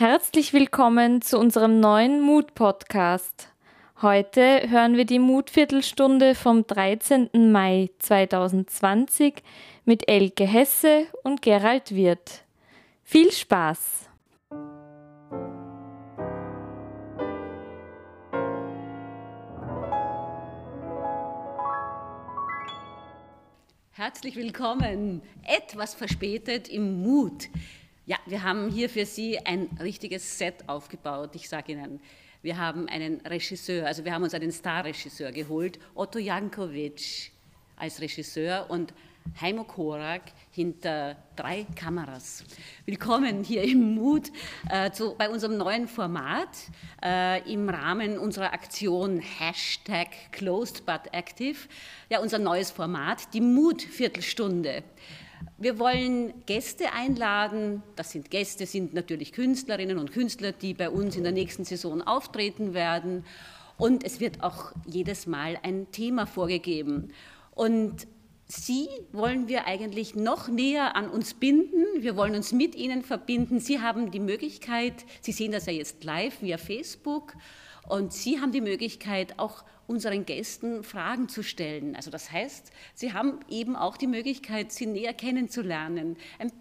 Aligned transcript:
Herzlich 0.00 0.52
willkommen 0.52 1.22
zu 1.22 1.40
unserem 1.40 1.80
neuen 1.80 2.20
Mut-Podcast. 2.20 3.48
Heute 4.00 4.70
hören 4.70 4.96
wir 4.96 5.04
die 5.04 5.18
Mutviertelstunde 5.18 6.36
vom 6.36 6.64
13. 6.64 7.50
Mai 7.50 7.90
2020 7.98 9.42
mit 9.84 10.08
Elke 10.08 10.46
Hesse 10.46 11.08
und 11.24 11.42
Gerald 11.42 11.96
Wirth. 11.96 12.44
Viel 13.02 13.32
Spaß! 13.32 14.08
Herzlich 23.90 24.36
willkommen, 24.36 25.22
etwas 25.42 25.94
verspätet 25.94 26.68
im 26.68 27.02
Mut. 27.02 27.48
Ja, 28.08 28.16
wir 28.24 28.42
haben 28.42 28.70
hier 28.70 28.88
für 28.88 29.04
Sie 29.04 29.38
ein 29.38 29.68
richtiges 29.82 30.38
Set 30.38 30.66
aufgebaut. 30.66 31.32
Ich 31.34 31.46
sage 31.46 31.72
Ihnen, 31.72 32.00
wir 32.40 32.56
haben 32.56 32.88
einen 32.88 33.20
Regisseur, 33.20 33.86
also 33.86 34.02
wir 34.02 34.14
haben 34.14 34.22
uns 34.22 34.32
einen 34.32 34.50
Starregisseur 34.50 35.30
geholt, 35.30 35.78
Otto 35.94 36.18
Jankovic 36.18 37.32
als 37.76 38.00
Regisseur 38.00 38.70
und 38.70 38.94
Heimo 39.42 39.64
Korak 39.64 40.22
hinter 40.52 41.22
drei 41.36 41.66
Kameras. 41.76 42.44
Willkommen 42.86 43.44
hier 43.44 43.62
im 43.62 43.96
Mut 43.96 44.32
äh, 44.70 44.90
zu, 44.90 45.14
bei 45.14 45.28
unserem 45.28 45.58
neuen 45.58 45.86
Format 45.86 46.48
äh, 47.04 47.52
im 47.52 47.68
Rahmen 47.68 48.16
unserer 48.16 48.54
Aktion 48.54 49.20
Hashtag 49.20 50.08
Closed 50.32 50.86
but 50.86 51.12
Active. 51.12 51.58
Ja, 52.08 52.20
unser 52.20 52.38
neues 52.38 52.70
Format, 52.70 53.34
die 53.34 53.42
Mut-Viertelstunde. 53.42 54.82
Wir 55.58 55.78
wollen 55.78 56.32
Gäste 56.46 56.92
einladen. 56.92 57.82
Das 57.96 58.12
sind 58.12 58.30
Gäste, 58.30 58.66
sind 58.66 58.94
natürlich 58.94 59.32
Künstlerinnen 59.32 59.98
und 59.98 60.12
Künstler, 60.12 60.52
die 60.52 60.74
bei 60.74 60.90
uns 60.90 61.16
in 61.16 61.24
der 61.24 61.32
nächsten 61.32 61.64
Saison 61.64 62.02
auftreten 62.02 62.74
werden. 62.74 63.24
Und 63.76 64.04
es 64.04 64.20
wird 64.20 64.42
auch 64.42 64.72
jedes 64.86 65.26
Mal 65.26 65.58
ein 65.62 65.90
Thema 65.92 66.26
vorgegeben. 66.26 67.12
Und 67.52 68.06
Sie 68.50 68.88
wollen 69.12 69.46
wir 69.46 69.66
eigentlich 69.66 70.14
noch 70.14 70.48
näher 70.48 70.96
an 70.96 71.10
uns 71.10 71.34
binden. 71.34 71.84
Wir 71.98 72.16
wollen 72.16 72.34
uns 72.34 72.52
mit 72.52 72.74
Ihnen 72.74 73.02
verbinden. 73.02 73.60
Sie 73.60 73.80
haben 73.80 74.10
die 74.10 74.20
Möglichkeit, 74.20 75.04
Sie 75.20 75.32
sehen 75.32 75.52
das 75.52 75.66
ja 75.66 75.72
jetzt 75.74 76.02
live 76.02 76.40
via 76.40 76.56
Facebook, 76.56 77.34
und 77.88 78.12
Sie 78.12 78.40
haben 78.40 78.52
die 78.52 78.60
Möglichkeit, 78.60 79.38
auch 79.38 79.64
unseren 79.88 80.26
Gästen 80.26 80.84
Fragen 80.84 81.28
zu 81.28 81.42
stellen. 81.42 81.96
Also 81.96 82.10
das 82.10 82.30
heißt, 82.30 82.70
Sie 82.94 83.14
haben 83.14 83.40
eben 83.48 83.74
auch 83.74 83.96
die 83.96 84.06
Möglichkeit, 84.06 84.70
sie 84.70 84.84
näher 84.86 85.14
kennenzulernen, 85.14 86.16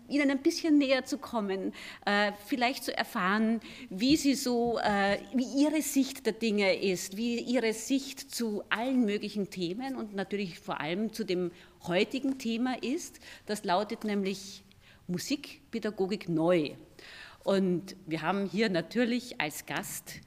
ihnen 0.07 0.31
ein 0.31 0.41
bisschen 0.41 0.77
näher 0.77 1.03
zu 1.03 1.17
kommen, 1.17 1.73
äh, 2.05 2.31
vielleicht 2.47 2.85
zu 2.85 2.97
erfahren, 2.97 3.59
wie 3.89 4.15
sie 4.15 4.33
so, 4.33 4.79
äh, 4.79 5.19
wie 5.33 5.61
ihre 5.61 5.81
Sicht 5.81 6.25
der 6.25 6.33
Dinge 6.33 6.81
ist, 6.81 7.17
wie 7.17 7.39
ihre 7.39 7.73
Sicht 7.73 8.33
zu 8.33 8.63
allen 8.69 9.03
möglichen 9.05 9.49
Themen 9.49 9.97
und 9.97 10.15
natürlich 10.15 10.59
vor 10.59 10.79
allem 10.79 11.11
zu 11.11 11.25
dem 11.25 11.51
heutigen 11.85 12.37
Thema 12.39 12.81
ist. 12.81 13.19
Das 13.45 13.65
lautet 13.65 14.05
nämlich 14.05 14.63
Musikpädagogik 15.07 16.29
neu. 16.29 16.71
Und 17.43 17.97
wir 18.05 18.21
haben 18.21 18.45
hier 18.45 18.69
natürlich 18.69 19.41
als 19.41 19.65
Gast 19.65 20.21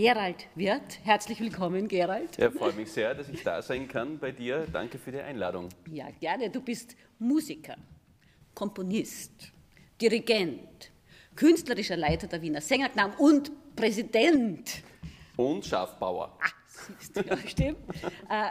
Gerald 0.00 0.46
Wirth. 0.54 1.00
Herzlich 1.02 1.40
willkommen, 1.40 1.88
Gerald. 1.88 2.38
Ja, 2.38 2.52
freue 2.52 2.72
mich 2.74 2.92
sehr, 2.92 3.16
dass 3.16 3.28
ich 3.28 3.42
da 3.42 3.60
sein 3.60 3.88
kann 3.88 4.16
bei 4.16 4.30
dir. 4.30 4.64
Danke 4.72 4.96
für 4.96 5.10
die 5.10 5.18
Einladung. 5.18 5.70
Ja, 5.90 6.06
gerne. 6.20 6.50
Du 6.50 6.60
bist 6.60 6.94
Musiker, 7.18 7.74
Komponist, 8.54 9.32
Dirigent, 10.00 10.92
künstlerischer 11.34 11.96
Leiter 11.96 12.28
der 12.28 12.40
Wiener 12.40 12.60
Sängerknaben 12.60 13.16
und 13.16 13.50
Präsident. 13.74 14.84
Und 15.36 15.66
Schafbauer. 15.66 16.38
Ah, 16.40 16.46
siehst 17.00 17.16
du, 17.16 17.20
ja, 17.22 17.36
stimmt. 17.48 17.78
Äh, 18.30 18.50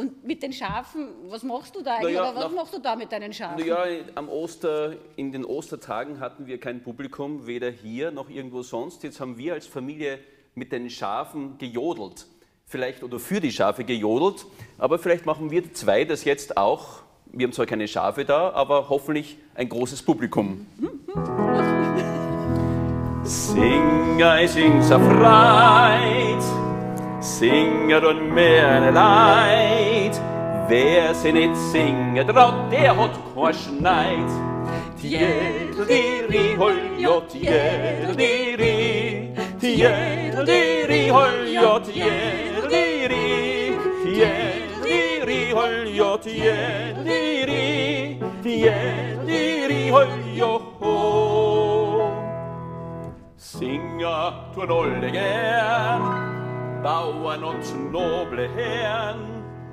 und 0.00 0.24
mit 0.24 0.42
den 0.42 0.54
Schafen, 0.54 1.08
was 1.28 1.42
machst 1.42 1.76
du 1.76 1.82
da 1.82 1.96
eigentlich? 1.96 2.14
Naja, 2.14 2.34
was 2.34 2.44
nach, 2.44 2.52
machst 2.52 2.72
du 2.72 2.78
da 2.78 2.96
mit 2.96 3.12
deinen 3.12 3.34
Schafen? 3.34 3.60
Naja, 3.60 4.02
am 4.14 4.30
Oster, 4.30 4.96
in 5.16 5.30
den 5.30 5.44
Ostertagen 5.44 6.20
hatten 6.20 6.46
wir 6.46 6.58
kein 6.58 6.82
Publikum, 6.82 7.46
weder 7.46 7.68
hier 7.68 8.12
noch 8.12 8.30
irgendwo 8.30 8.62
sonst. 8.62 9.02
Jetzt 9.02 9.20
haben 9.20 9.36
wir 9.36 9.52
als 9.52 9.66
Familie 9.66 10.20
mit 10.56 10.72
den 10.72 10.88
Schafen 10.88 11.58
gejodelt. 11.58 12.26
Vielleicht 12.64 13.02
oder 13.02 13.18
für 13.18 13.40
die 13.40 13.52
Schafe 13.52 13.84
gejodelt, 13.84 14.46
aber 14.78 14.98
vielleicht 14.98 15.26
machen 15.26 15.50
wir 15.50 15.72
zwei 15.74 16.04
das 16.04 16.24
jetzt 16.24 16.56
auch. 16.56 17.02
Wir 17.26 17.46
haben 17.46 17.52
zwar 17.52 17.66
keine 17.66 17.86
Schafe 17.86 18.24
da, 18.24 18.50
aber 18.52 18.88
hoffentlich 18.88 19.36
ein 19.54 19.68
großes 19.68 20.02
Publikum. 20.02 20.66
Sing, 23.22 24.18
I 24.18 24.46
sing 24.48 24.80
so 24.82 24.98
freit, 24.98 26.42
singer 27.20 28.08
und 28.08 28.32
mehr 28.32 28.90
Leid. 28.90 30.18
Wer 30.68 31.14
sie 31.14 31.32
nicht 31.32 31.54
singen 31.70 32.26
traut, 32.26 32.72
der 32.72 32.96
hat 32.96 33.12
kein 33.34 33.54
Schneid. 33.54 34.30
Tjediri, 34.98 36.56
hol, 36.56 36.74
jo, 36.98 37.20
tjediri, 37.28 39.05
tiediri 39.60 41.08
holjo, 41.08 41.80
tiediri, 41.80 43.76
tiediri 44.04 45.52
holjo, 45.52 46.10
tiediri, 46.18 47.64
tiediri 48.42 49.90
holjo, 49.90 50.52
ho. 50.80 50.96
Singa 53.36 54.18
tu 54.54 54.62
en 54.62 54.70
olde 54.70 55.10
gern, 55.10 56.04
bauan 56.82 57.44
ons 57.44 57.74
noble 57.92 58.48
herren, 58.56 59.20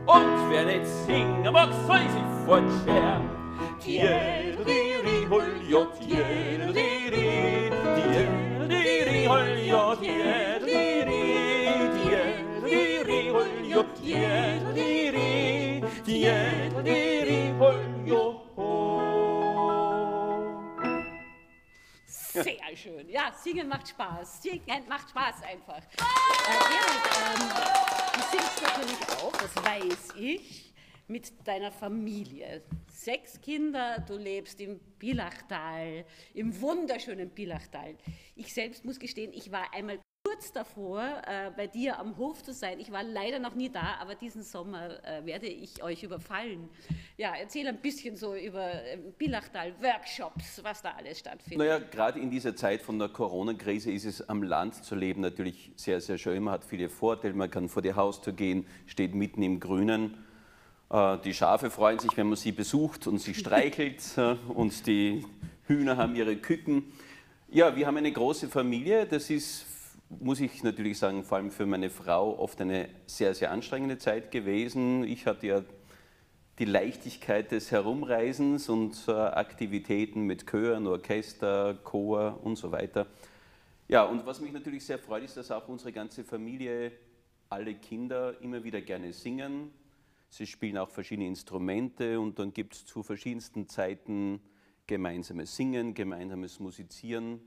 und 0.07 0.49
wer 0.49 0.65
nicht 0.65 0.87
singen 1.05 1.53
mag, 1.53 1.69
soll 1.87 2.05
sich 2.15 2.29
fortscheren. 2.45 3.29
Tiediri 3.79 5.27
holjo, 5.29 5.87
tiediri, 5.99 6.92
Sehr 22.33 22.75
schön. 22.75 23.09
Ja, 23.09 23.31
singen 23.31 23.67
macht 23.67 23.87
Spaß. 23.87 24.43
Singen 24.43 24.87
macht 24.87 25.09
Spaß 25.09 25.41
einfach. 25.43 25.77
Äh, 25.77 26.53
Gerald, 26.69 27.03
ähm, 27.17 27.41
du 28.13 28.21
singst 28.31 28.61
natürlich 28.61 29.01
auch, 29.21 29.31
das 29.31 29.55
weiß 29.63 30.13
ich, 30.17 30.72
mit 31.07 31.47
deiner 31.47 31.71
Familie. 31.71 32.63
Sechs 32.91 33.39
Kinder, 33.41 34.03
du 34.07 34.17
lebst 34.17 34.61
im 34.61 34.79
Bilachtal, 34.99 36.05
im 36.33 36.59
wunderschönen 36.61 37.29
Bilachtal. 37.29 37.95
Ich 38.35 38.53
selbst 38.53 38.85
muss 38.85 38.99
gestehen, 38.99 39.31
ich 39.33 39.51
war 39.51 39.73
einmal 39.73 39.99
kurz 40.25 40.53
davor, 40.53 41.21
äh, 41.27 41.51
bei 41.55 41.67
dir 41.67 41.99
am 41.99 42.17
Hof 42.17 42.43
zu 42.43 42.53
sein. 42.53 42.79
Ich 42.79 42.91
war 42.91 43.03
leider 43.03 43.39
noch 43.39 43.55
nie 43.55 43.69
da, 43.69 43.97
aber 43.99 44.15
diesen 44.15 44.41
Sommer 44.41 45.03
äh, 45.05 45.25
werde 45.25 45.47
ich 45.47 45.83
euch 45.83 46.03
überfallen. 46.03 46.69
Ja, 47.17 47.33
erzähl 47.37 47.67
ein 47.67 47.81
bisschen 47.81 48.15
so 48.15 48.33
über 48.33 48.71
äh, 48.71 48.97
Bilachtal, 49.17 49.73
Workshops, 49.81 50.63
was 50.63 50.81
da 50.81 50.91
alles 50.91 51.19
stattfindet. 51.19 51.59
Naja, 51.59 51.79
gerade 51.79 52.19
in 52.19 52.31
dieser 52.31 52.55
Zeit 52.55 52.81
von 52.81 52.97
der 52.99 53.09
Corona-Krise 53.09 53.91
ist 53.91 54.05
es 54.05 54.27
am 54.29 54.43
Land 54.43 54.83
zu 54.85 54.95
leben 54.95 55.21
natürlich 55.21 55.73
sehr, 55.75 55.99
sehr 55.99 56.17
schön. 56.17 56.41
Man 56.41 56.53
hat 56.53 56.63
viele 56.63 56.87
Vorteile, 56.87 57.33
man 57.33 57.51
kann 57.51 57.67
vor 57.67 57.81
die 57.81 57.93
Haustür 57.93 58.33
gehen, 58.33 58.65
steht 58.85 59.13
mitten 59.15 59.43
im 59.43 59.59
Grünen. 59.59 60.23
Äh, 60.93 61.17
die 61.25 61.33
Schafe 61.33 61.71
freuen 61.71 61.99
sich, 61.99 62.15
wenn 62.15 62.27
man 62.27 62.37
sie 62.37 62.51
besucht 62.51 63.07
und 63.07 63.17
sie 63.17 63.33
streichelt 63.33 64.01
äh, 64.15 64.35
und 64.53 64.85
die 64.85 65.25
Hühner 65.65 65.97
haben 65.97 66.15
ihre 66.15 66.35
Küken. 66.37 66.93
Ja, 67.49 67.75
wir 67.75 67.87
haben 67.87 67.97
eine 67.97 68.11
große 68.11 68.47
Familie. 68.47 69.05
Das 69.05 69.29
ist 69.29 69.65
muss 70.19 70.39
ich 70.39 70.61
natürlich 70.61 70.99
sagen, 70.99 71.23
vor 71.23 71.37
allem 71.37 71.49
für 71.49 71.65
meine 71.65 71.89
Frau 71.89 72.37
oft 72.37 72.61
eine 72.61 72.87
sehr, 73.07 73.33
sehr 73.33 73.49
anstrengende 73.49 73.97
Zeit 73.97 74.29
gewesen. 74.29 75.03
Ich 75.03 75.25
hatte 75.25 75.47
ja 75.47 75.63
die 76.59 76.65
Leichtigkeit 76.65 77.51
des 77.51 77.71
Herumreisens 77.71 78.69
und 78.69 78.95
äh, 79.07 79.11
Aktivitäten 79.11 80.21
mit 80.21 80.45
Chören, 80.45 80.85
Orchester, 80.85 81.73
Chor 81.83 82.39
und 82.43 82.57
so 82.57 82.71
weiter. 82.71 83.07
Ja, 83.87 84.03
und 84.03 84.23
was 84.27 84.39
mich 84.39 84.51
natürlich 84.51 84.85
sehr 84.85 84.99
freut, 84.99 85.23
ist, 85.23 85.35
dass 85.35 85.49
auch 85.49 85.67
unsere 85.67 85.91
ganze 85.91 86.23
Familie, 86.23 86.91
alle 87.49 87.73
Kinder 87.73 88.39
immer 88.41 88.63
wieder 88.63 88.81
gerne 88.81 89.13
singen. 89.13 89.71
Sie 90.33 90.47
spielen 90.47 90.79
auch 90.79 90.89
verschiedene 90.89 91.27
Instrumente 91.27 92.19
und 92.19 92.39
dann 92.39 92.53
gibt 92.53 92.73
es 92.73 92.85
zu 92.87 93.03
verschiedensten 93.03 93.67
Zeiten 93.67 94.41
gemeinsames 94.87 95.55
Singen, 95.55 95.93
gemeinsames 95.93 96.59
Musizieren. 96.59 97.39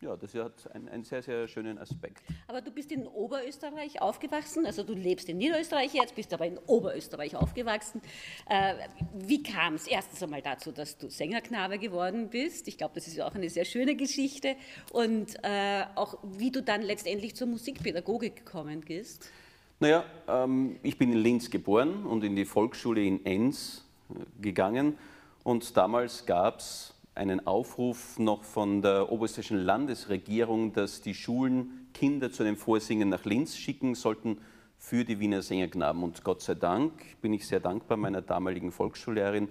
ja, 0.00 0.16
das 0.16 0.34
hat 0.34 0.68
einen, 0.72 0.88
einen, 0.88 1.04
sehr, 1.04 1.22
sehr 1.22 1.46
schönen 1.46 1.78
Aspekt. 1.78 2.24
Aber 2.48 2.60
du 2.60 2.72
bist 2.72 2.90
in 2.90 3.06
Oberösterreich 3.06 4.02
aufgewachsen, 4.02 4.66
also 4.66 4.82
du 4.82 4.92
lebst 4.92 5.28
in 5.28 5.38
Niederösterreich 5.38 5.94
jetzt, 5.94 6.16
bist 6.16 6.34
aber 6.34 6.48
in 6.48 6.58
Oberösterreich 6.58 7.36
aufgewachsen. 7.36 8.02
Äh, 8.48 8.74
wie 9.14 9.44
kam 9.44 9.74
es 9.74 9.86
erstens 9.86 10.20
einmal 10.20 10.42
dazu, 10.42 10.72
dass 10.72 10.98
du 10.98 11.08
Sängerknabe 11.08 11.78
geworden 11.78 12.28
bist? 12.28 12.66
Ich 12.66 12.76
glaube, 12.76 12.96
das 12.96 13.06
ist 13.06 13.20
auch 13.20 13.36
eine 13.36 13.50
sehr 13.50 13.64
schöne 13.64 13.94
Geschichte. 13.94 14.56
Und 14.90 15.36
äh, 15.44 15.84
auch 15.94 16.18
wie 16.24 16.50
du 16.50 16.60
dann 16.60 16.82
letztendlich 16.82 17.36
zur 17.36 17.46
Musikpädagogik 17.46 18.34
gekommen 18.34 18.80
bist? 18.80 19.30
Naja, 19.78 20.04
ähm, 20.26 20.78
ich 20.82 20.96
bin 20.96 21.12
in 21.12 21.18
Linz 21.18 21.50
geboren 21.50 22.06
und 22.06 22.24
in 22.24 22.34
die 22.34 22.46
Volksschule 22.46 23.04
in 23.04 23.26
Enns 23.26 23.84
äh, 24.08 24.14
gegangen. 24.40 24.96
Und 25.44 25.76
damals 25.76 26.24
gab 26.24 26.60
es 26.60 26.94
einen 27.14 27.46
Aufruf 27.46 28.18
noch 28.18 28.42
von 28.42 28.80
der 28.80 29.12
oberösterreichischen 29.12 29.58
Landesregierung, 29.58 30.72
dass 30.72 31.02
die 31.02 31.12
Schulen 31.12 31.88
Kinder 31.92 32.32
zu 32.32 32.42
den 32.42 32.56
Vorsingen 32.56 33.10
nach 33.10 33.26
Linz 33.26 33.54
schicken 33.54 33.94
sollten 33.94 34.38
für 34.78 35.04
die 35.04 35.20
Wiener 35.20 35.42
Sängerknaben. 35.42 36.02
Und 36.02 36.24
Gott 36.24 36.40
sei 36.40 36.54
Dank 36.54 37.20
bin 37.20 37.34
ich 37.34 37.46
sehr 37.46 37.60
dankbar 37.60 37.98
meiner 37.98 38.22
damaligen 38.22 38.72
Volksschullehrerin, 38.72 39.50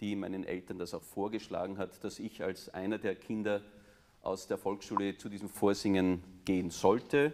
die 0.00 0.16
meinen 0.16 0.44
Eltern 0.44 0.78
das 0.78 0.92
auch 0.92 1.02
vorgeschlagen 1.02 1.78
hat, 1.78 2.04
dass 2.04 2.18
ich 2.18 2.42
als 2.42 2.68
einer 2.74 2.98
der 2.98 3.14
Kinder 3.14 3.62
aus 4.20 4.46
der 4.46 4.58
Volksschule 4.58 5.16
zu 5.16 5.30
diesem 5.30 5.48
Vorsingen 5.48 6.22
gehen 6.44 6.68
sollte. 6.68 7.32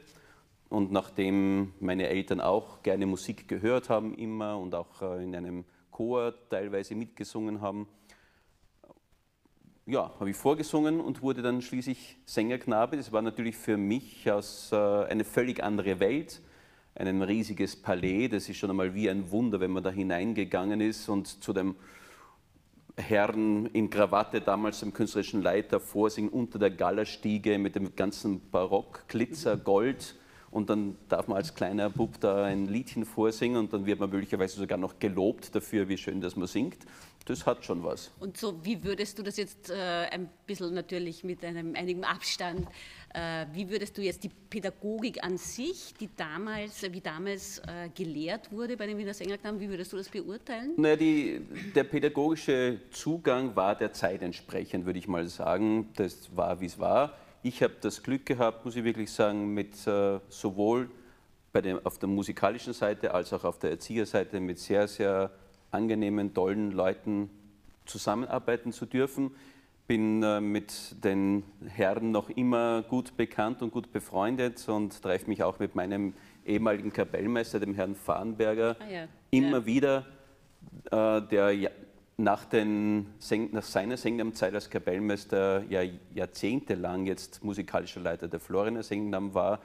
Und 0.69 0.93
nachdem 0.93 1.73
meine 1.81 2.09
Eltern 2.09 2.41
auch 2.41 2.83
gerne 2.83 3.07
Musik 3.07 3.49
gehört 3.49 3.89
haben 3.89 4.15
immer 4.15 4.59
und 4.59 4.75
auch 4.75 5.01
äh, 5.01 5.25
in 5.25 5.35
einem 5.35 5.65
Chor 5.91 6.35
teilweise 6.51 6.95
mitgesungen 6.95 7.61
haben, 7.61 7.89
ja, 9.87 10.13
habe 10.21 10.29
ich 10.29 10.37
vorgesungen 10.37 11.01
und 11.01 11.23
wurde 11.23 11.41
dann 11.41 11.63
schließlich 11.63 12.19
Sängerknabe. 12.27 12.99
Das 12.99 13.11
war 13.11 13.23
natürlich 13.23 13.57
für 13.57 13.79
mich 13.79 14.31
aus, 14.31 14.71
äh, 14.71 14.77
eine 14.77 15.25
völlig 15.25 15.63
andere 15.63 15.99
Welt, 15.99 16.43
ein 16.95 17.23
riesiges 17.23 17.75
Palais. 17.75 18.29
Das 18.29 18.51
ist 18.51 18.59
schon 18.59 18.69
einmal 18.69 18.95
wie 18.95 19.09
ein 19.09 19.31
Wunder, 19.31 19.61
wenn 19.61 19.71
man 19.71 19.83
da 19.83 19.91
hineingegangen 19.91 20.83
ist 20.83 21.09
und 21.09 21.43
zu 21.43 21.55
dem 21.55 21.77
Herrn 22.99 23.67
in 23.67 23.89
Krawatte, 23.89 24.43
damals 24.43 24.81
dem 24.81 24.93
künstlerischen 24.93 25.41
Leiter, 25.41 25.81
vorsingen 25.81 26.31
unter 26.31 26.59
der 26.59 26.71
Gallerstiege 26.71 27.59
mit 27.59 27.75
dem 27.75 27.97
ganzen 27.97 28.51
Barock, 28.51 29.05
Glitzer, 29.09 29.57
Gold. 29.57 30.17
Und 30.51 30.71
dann 30.71 30.97
darf 31.09 31.29
man 31.29 31.37
als 31.37 31.55
kleiner 31.55 31.91
Bub 31.91 32.21
da 32.21 32.45
ein 32.45 32.67
Liedchen 32.67 33.05
vorsingen 33.05 33.59
und 33.59 33.73
dann 33.73 33.85
wird 33.87 34.01
man 34.01 34.11
möglicherweise 34.11 34.59
sogar 34.59 34.79
noch 34.79 34.99
gelobt 34.99 35.55
dafür, 35.55 35.89
wie 35.89 35.99
schön 35.99 36.21
das 36.21 36.37
man 36.37 36.47
singt 36.47 36.87
das 37.29 37.47
hat 37.47 37.65
schon 37.65 37.85
was. 37.85 38.11
Und 38.21 38.37
so, 38.37 38.65
wie 38.65 38.83
würdest 38.83 39.19
du 39.19 39.23
das 39.23 39.37
jetzt 39.37 39.71
äh, 39.71 39.75
ein 39.75 40.29
bisschen 40.47 40.75
natürlich 40.75 41.25
mit 41.25 41.45
einem 41.45 41.75
einigen 41.75 42.05
Abstand, 42.05 42.67
äh, 43.15 43.47
wie 43.53 43.69
würdest 43.69 43.97
du 43.99 44.03
jetzt 44.03 44.25
die 44.25 44.31
Pädagogik 44.51 45.23
an 45.23 45.37
sich, 45.37 45.95
die 46.01 46.09
damals, 46.17 46.83
wie 46.91 47.01
damals 47.01 47.59
äh, 47.61 47.91
gelehrt 47.95 48.51
wurde 48.51 48.77
bei 48.77 48.87
den 48.87 48.99
Wiener 48.99 49.15
Sängerknaben, 49.15 49.61
wie 49.61 49.69
würdest 49.69 49.93
du 49.93 49.97
das 49.97 50.09
beurteilen? 50.09 50.73
Naja, 50.77 50.97
die, 50.97 51.41
der 51.75 51.85
pädagogische 51.85 52.81
Zugang 52.91 53.55
war 53.55 53.77
der 53.77 53.93
Zeit 53.93 54.23
entsprechend, 54.23 54.87
würde 54.87 54.99
ich 54.99 55.09
mal 55.09 55.27
sagen. 55.29 55.91
Das 55.97 56.35
war, 56.35 56.61
wie 56.61 56.67
es 56.67 56.79
war. 56.79 57.15
Ich 57.49 57.63
habe 57.63 57.73
das 57.81 58.03
Glück 58.03 58.27
gehabt, 58.27 58.67
muss 58.67 58.77
ich 58.77 58.85
wirklich 58.85 59.11
sagen, 59.11 59.55
mit 59.55 59.87
äh, 59.87 60.21
sowohl 60.29 60.91
bei 61.51 61.63
dem, 61.63 61.81
auf 61.83 61.99
der 61.99 62.07
musikalischen 62.07 62.75
Seite 62.75 63.15
als 63.15 63.33
auch 63.33 63.43
auf 63.45 63.59
der 63.59 63.71
Erzieherseite 63.71 64.39
mit 64.39 64.59
sehr, 64.59 64.87
sehr 64.87 65.31
angenehmen, 65.71 66.35
tollen 66.35 66.73
Leuten 66.73 67.31
zusammenarbeiten 67.87 68.71
zu 68.71 68.85
dürfen. 68.85 69.31
Bin 69.87 70.23
äh, 70.23 70.43
mit 70.43 71.03
den 71.03 71.43
Herren 71.67 72.11
noch 72.11 72.29
immer 72.29 72.83
gut 72.83 73.17
bekannt 73.17 73.63
und 73.63 73.71
gut 73.71 73.93
befreundet 73.93 74.69
und 74.69 75.01
treffe 75.03 75.27
mich 75.31 75.43
auch 75.43 75.59
mit 75.59 75.75
meinem 75.75 76.13
ehemaligen 76.45 76.93
Kapellmeister, 76.93 77.61
dem 77.61 77.73
Herrn 77.75 77.95
Farnberger, 77.95 78.77
ah, 78.79 78.93
ja. 78.93 79.09
immer 79.31 79.61
ja. 79.61 79.67
wieder, 79.67 80.07
äh, 80.91 81.23
der 81.23 81.53
nach, 82.19 82.45
den, 82.45 83.07
nach 83.53 83.63
seiner 83.63 83.97
Sängnamenzeit 83.97 84.53
als 84.53 84.69
Kapellmeister 84.69 85.65
ja 85.71 85.83
jahrzehntelang 86.13 87.07
jetzt 87.07 87.45
musikalischer 87.45 88.01
Leiter 88.01 88.27
der 88.27 88.41
Floriner 88.41 88.83
Sängnam 88.83 89.35
war 89.35 89.61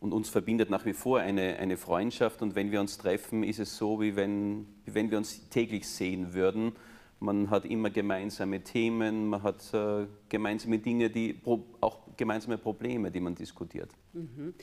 und 0.00 0.14
uns 0.14 0.30
verbindet 0.30 0.70
nach 0.70 0.86
wie 0.86 0.94
vor 0.94 1.20
eine, 1.20 1.58
eine 1.58 1.76
Freundschaft. 1.76 2.40
Und 2.40 2.54
wenn 2.54 2.72
wir 2.72 2.80
uns 2.80 2.96
treffen, 2.96 3.42
ist 3.42 3.58
es 3.58 3.76
so, 3.76 4.00
wie 4.00 4.16
wenn, 4.16 4.66
wie 4.86 4.94
wenn 4.94 5.10
wir 5.10 5.18
uns 5.18 5.50
täglich 5.50 5.86
sehen 5.86 6.32
würden. 6.32 6.72
Man 7.20 7.50
hat 7.50 7.66
immer 7.66 7.90
gemeinsame 7.90 8.62
Themen, 8.62 9.26
man 9.26 9.42
hat 9.42 9.74
äh, 9.74 10.06
gemeinsame 10.30 10.78
Dinge, 10.78 11.10
die 11.10 11.40
auch 11.44 11.98
gemeinsame 12.16 12.56
Probleme, 12.56 13.10
die 13.10 13.20
man 13.20 13.34
diskutiert. 13.34 13.90
Mhm. 14.14 14.54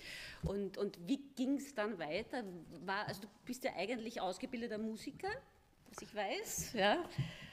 Und, 0.45 0.77
und 0.77 0.97
wie 1.05 1.19
ging 1.35 1.57
es 1.57 1.75
dann 1.75 1.99
weiter? 1.99 2.43
War, 2.85 3.07
also 3.07 3.21
du 3.21 3.27
bist 3.45 3.63
ja 3.65 3.71
eigentlich 3.75 4.19
ausgebildeter 4.21 4.77
Musiker, 4.77 5.29
was 5.95 6.01
ich 6.01 6.15
weiß. 6.15 6.73
Ja? 6.73 6.97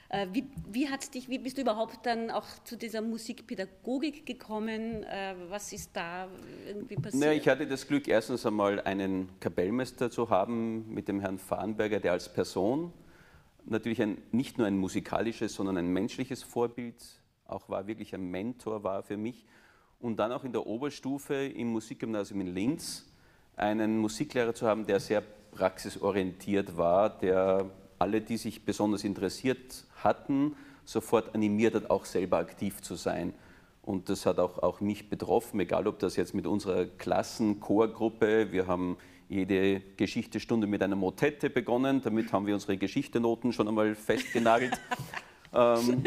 Äh, 0.09 0.27
wie, 0.31 0.45
wie, 0.69 0.89
hat 0.89 1.13
dich, 1.13 1.29
wie 1.29 1.39
bist 1.39 1.57
du 1.57 1.61
überhaupt 1.61 2.05
dann 2.05 2.29
auch 2.29 2.45
zu 2.65 2.77
dieser 2.77 3.01
Musikpädagogik 3.01 4.25
gekommen? 4.25 5.03
Äh, 5.03 5.35
was 5.49 5.71
ist 5.73 5.91
da 5.95 6.27
irgendwie 6.67 6.95
passiert? 6.95 7.23
Na, 7.23 7.33
ich 7.33 7.47
hatte 7.47 7.65
das 7.65 7.87
Glück, 7.87 8.07
erstens 8.07 8.45
einmal 8.45 8.81
einen 8.81 9.29
Kapellmeister 9.39 10.11
zu 10.11 10.29
haben 10.29 10.93
mit 10.93 11.07
dem 11.07 11.19
Herrn 11.19 11.39
Farnberger, 11.39 11.99
der 11.99 12.11
als 12.11 12.31
Person 12.31 12.93
natürlich 13.65 14.01
ein, 14.01 14.17
nicht 14.31 14.57
nur 14.57 14.67
ein 14.67 14.77
musikalisches, 14.77 15.53
sondern 15.53 15.77
ein 15.77 15.87
menschliches 15.87 16.43
Vorbild 16.43 16.95
auch 17.45 17.69
war, 17.69 17.87
wirklich 17.87 18.13
ein 18.13 18.29
Mentor 18.29 18.83
war 18.83 19.03
für 19.03 19.17
mich. 19.17 19.45
Und 19.99 20.17
dann 20.17 20.33
auch 20.33 20.43
in 20.43 20.51
der 20.51 20.67
Oberstufe 20.67 21.33
im 21.33 21.69
Musikgymnasium 21.69 22.41
in 22.41 22.47
Linz 22.47 23.05
einen 23.55 23.99
Musiklehrer 23.99 24.53
zu 24.53 24.67
haben, 24.67 24.85
der 24.85 24.99
sehr 24.99 25.23
praxisorientiert 25.51 26.75
war, 26.75 27.09
der 27.09 27.69
alle, 28.03 28.19
die 28.19 28.35
sich 28.35 28.65
besonders 28.65 29.05
interessiert 29.05 29.85
hatten, 30.03 30.55
sofort 30.83 31.33
animiert 31.33 31.73
hat, 31.73 31.89
auch 31.89 32.03
selber 32.03 32.37
aktiv 32.37 32.81
zu 32.81 32.95
sein. 32.95 33.33
Und 33.81 34.09
das 34.09 34.25
hat 34.25 34.39
auch, 34.39 34.61
auch 34.61 34.81
mich 34.81 35.09
betroffen, 35.09 35.59
egal 35.61 35.87
ob 35.87 35.99
das 35.99 36.17
jetzt 36.17 36.33
mit 36.33 36.45
unserer 36.45 36.85
Klassenchorgruppe, 36.85 38.51
wir 38.51 38.67
haben 38.67 38.97
jede 39.29 39.79
Geschichtestunde 39.95 40.67
mit 40.67 40.83
einer 40.83 40.97
Motette 40.97 41.49
begonnen, 41.49 42.01
damit 42.01 42.33
haben 42.33 42.45
wir 42.45 42.53
unsere 42.53 42.77
Geschichtenoten 42.77 43.53
schon 43.53 43.69
einmal 43.69 43.95
festgenagelt. 43.95 44.77
ähm, 45.53 46.03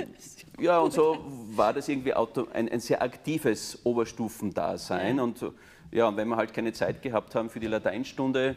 ja, 0.60 0.78
und 0.80 0.92
so 0.92 1.24
war 1.54 1.72
das 1.72 1.88
irgendwie 1.88 2.12
ein, 2.12 2.68
ein 2.68 2.80
sehr 2.80 3.02
aktives 3.02 3.80
Oberstufendasein. 3.84 5.18
Und, 5.18 5.44
ja, 5.92 6.08
und 6.08 6.18
wenn 6.18 6.28
wir 6.28 6.36
halt 6.36 6.52
keine 6.52 6.74
Zeit 6.74 7.00
gehabt 7.00 7.34
haben 7.34 7.48
für 7.48 7.60
die 7.60 7.68
Lateinstunde, 7.68 8.56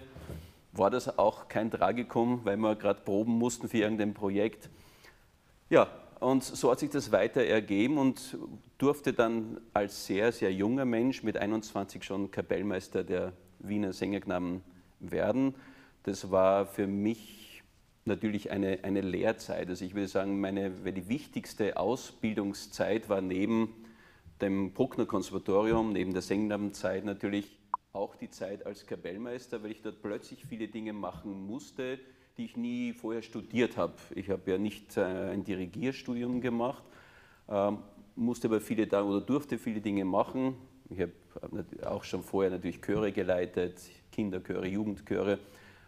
war 0.71 0.89
das 0.89 1.17
auch 1.17 1.47
kein 1.47 1.71
Tragikum, 1.71 2.41
weil 2.43 2.57
wir 2.57 2.75
gerade 2.75 3.01
proben 3.01 3.33
mussten 3.33 3.67
für 3.67 3.79
irgendein 3.79 4.13
Projekt. 4.13 4.69
Ja, 5.69 5.87
und 6.19 6.43
so 6.43 6.71
hat 6.71 6.79
sich 6.79 6.89
das 6.89 7.11
weiter 7.11 7.43
ergeben 7.43 7.97
und 7.97 8.37
durfte 8.77 9.13
dann 9.13 9.61
als 9.73 10.05
sehr, 10.05 10.31
sehr 10.31 10.53
junger 10.53 10.85
Mensch 10.85 11.23
mit 11.23 11.37
21 11.37 12.03
schon 12.03 12.31
Kapellmeister 12.31 13.03
der 13.03 13.33
Wiener 13.59 13.93
Sängerknaben 13.93 14.61
werden. 14.99 15.55
Das 16.03 16.31
war 16.31 16.65
für 16.65 16.87
mich 16.87 17.63
natürlich 18.05 18.51
eine, 18.51 18.79
eine 18.83 19.01
Lehrzeit. 19.01 19.69
Also 19.69 19.85
ich 19.85 19.93
würde 19.93 20.07
sagen, 20.07 20.39
meine, 20.39 20.71
die 20.71 21.07
wichtigste 21.07 21.77
Ausbildungszeit 21.77 23.09
war 23.09 23.21
neben 23.21 23.73
dem 24.41 24.73
Bruckner 24.73 25.05
Konservatorium, 25.05 25.93
neben 25.93 26.13
der 26.13 26.21
Sängnabenzeit 26.21 27.05
natürlich 27.05 27.58
auch 27.93 28.15
die 28.15 28.29
Zeit 28.29 28.65
als 28.65 28.85
Kapellmeister, 28.85 29.63
weil 29.63 29.71
ich 29.71 29.81
dort 29.81 30.01
plötzlich 30.01 30.45
viele 30.45 30.67
Dinge 30.67 30.93
machen 30.93 31.47
musste, 31.47 31.99
die 32.37 32.45
ich 32.45 32.55
nie 32.55 32.93
vorher 32.93 33.21
studiert 33.21 33.77
habe. 33.77 33.93
Ich 34.15 34.29
habe 34.29 34.51
ja 34.51 34.57
nicht 34.57 34.95
äh, 34.97 35.01
ein 35.01 35.43
Dirigierstudium 35.43 36.41
gemacht, 36.41 36.83
ähm, 37.49 37.79
musste 38.15 38.47
aber 38.47 38.61
viele 38.61 38.87
da 38.87 39.03
oder 39.03 39.21
durfte 39.21 39.57
viele 39.57 39.81
Dinge 39.81 40.05
machen. 40.05 40.55
Ich 40.89 40.99
habe 41.01 41.11
auch 41.85 42.03
schon 42.03 42.23
vorher 42.23 42.51
natürlich 42.51 42.81
Chöre 42.81 43.11
geleitet, 43.11 43.79
Kinderchöre, 44.11 44.67
Jugendchöre. 44.67 45.39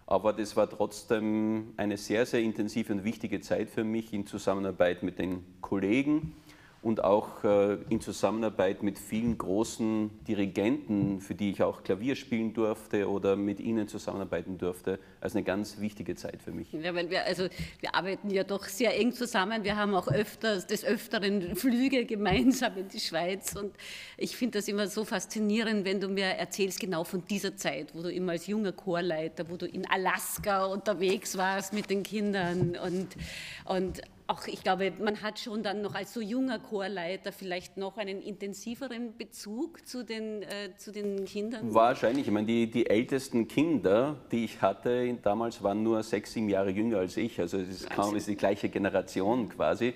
Aber 0.05 0.33
das 0.33 0.55
war 0.57 0.69
trotzdem 0.69 1.73
eine 1.77 1.97
sehr, 1.97 2.25
sehr 2.25 2.41
intensive 2.41 2.91
und 2.91 3.03
wichtige 3.03 3.39
Zeit 3.39 3.69
für 3.69 3.83
mich 3.83 4.13
in 4.13 4.25
Zusammenarbeit 4.25 5.03
mit 5.03 5.19
den 5.19 5.43
Kollegen 5.61 6.35
und 6.81 7.03
auch 7.03 7.43
äh, 7.43 7.77
in 7.89 8.01
Zusammenarbeit 8.01 8.81
mit 8.81 8.97
vielen 8.97 9.37
großen 9.37 10.09
Dirigenten, 10.27 11.21
für 11.21 11.35
die 11.35 11.51
ich 11.51 11.61
auch 11.61 11.83
Klavier 11.83 12.15
spielen 12.15 12.53
durfte 12.53 13.07
oder 13.07 13.35
mit 13.35 13.59
ihnen 13.59 13.87
zusammenarbeiten 13.87 14.57
durfte, 14.57 14.97
als 15.19 15.35
eine 15.35 15.43
ganz 15.43 15.79
wichtige 15.79 16.15
Zeit 16.15 16.41
für 16.41 16.51
mich. 16.51 16.71
Ja, 16.73 16.95
weil 16.95 17.09
wir, 17.11 17.23
also, 17.25 17.47
wir 17.81 17.93
arbeiten 17.93 18.31
ja 18.31 18.43
doch 18.43 18.63
sehr 18.63 18.99
eng 18.99 19.13
zusammen. 19.13 19.63
Wir 19.63 19.75
haben 19.75 19.93
auch 19.93 20.07
öfter, 20.07 20.59
des 20.59 20.83
Öfteren 20.83 21.55
Flüge 21.55 22.05
gemeinsam 22.05 22.75
in 22.77 22.87
die 22.87 22.99
Schweiz 22.99 23.55
und 23.55 23.75
ich 24.17 24.35
finde 24.35 24.57
das 24.57 24.67
immer 24.67 24.87
so 24.87 25.05
faszinierend, 25.05 25.85
wenn 25.85 26.01
du 26.01 26.07
mir 26.07 26.25
erzählst 26.25 26.79
genau 26.79 27.03
von 27.03 27.23
dieser 27.27 27.55
Zeit, 27.55 27.93
wo 27.93 28.01
du 28.01 28.11
immer 28.11 28.31
als 28.31 28.47
junger 28.47 28.71
Chorleiter, 28.71 29.47
wo 29.49 29.55
du 29.55 29.67
in 29.67 29.87
Alaska 29.87 30.65
unterwegs 30.65 31.37
warst 31.37 31.73
mit 31.73 31.91
den 31.91 32.01
Kindern 32.01 32.75
und, 32.83 33.15
und 33.65 34.01
auch, 34.31 34.47
ich 34.47 34.63
glaube, 34.63 34.93
man 34.99 35.21
hat 35.21 35.39
schon 35.39 35.61
dann 35.61 35.81
noch 35.81 35.93
als 35.93 36.13
so 36.13 36.21
junger 36.21 36.59
Chorleiter 36.59 37.31
vielleicht 37.31 37.77
noch 37.77 37.97
einen 37.97 38.21
intensiveren 38.21 39.17
Bezug 39.17 39.85
zu 39.85 40.03
den, 40.03 40.43
äh, 40.43 40.75
zu 40.77 40.91
den 40.91 41.25
Kindern? 41.25 41.73
Wahrscheinlich. 41.73 42.27
Ich 42.27 42.33
meine, 42.33 42.47
die, 42.47 42.69
die 42.69 42.89
ältesten 42.89 43.47
Kinder, 43.47 44.15
die 44.31 44.45
ich 44.45 44.61
hatte 44.61 45.13
damals, 45.21 45.61
waren 45.63 45.83
nur 45.83 46.01
sechs, 46.03 46.33
sieben 46.33 46.49
Jahre 46.49 46.71
jünger 46.71 46.99
als 46.99 47.17
ich. 47.17 47.39
Also 47.39 47.57
es 47.57 47.69
ist 47.69 47.89
kaum 47.89 48.15
ist 48.15 48.27
die 48.27 48.37
gleiche 48.37 48.69
Generation 48.69 49.49
quasi. 49.49 49.93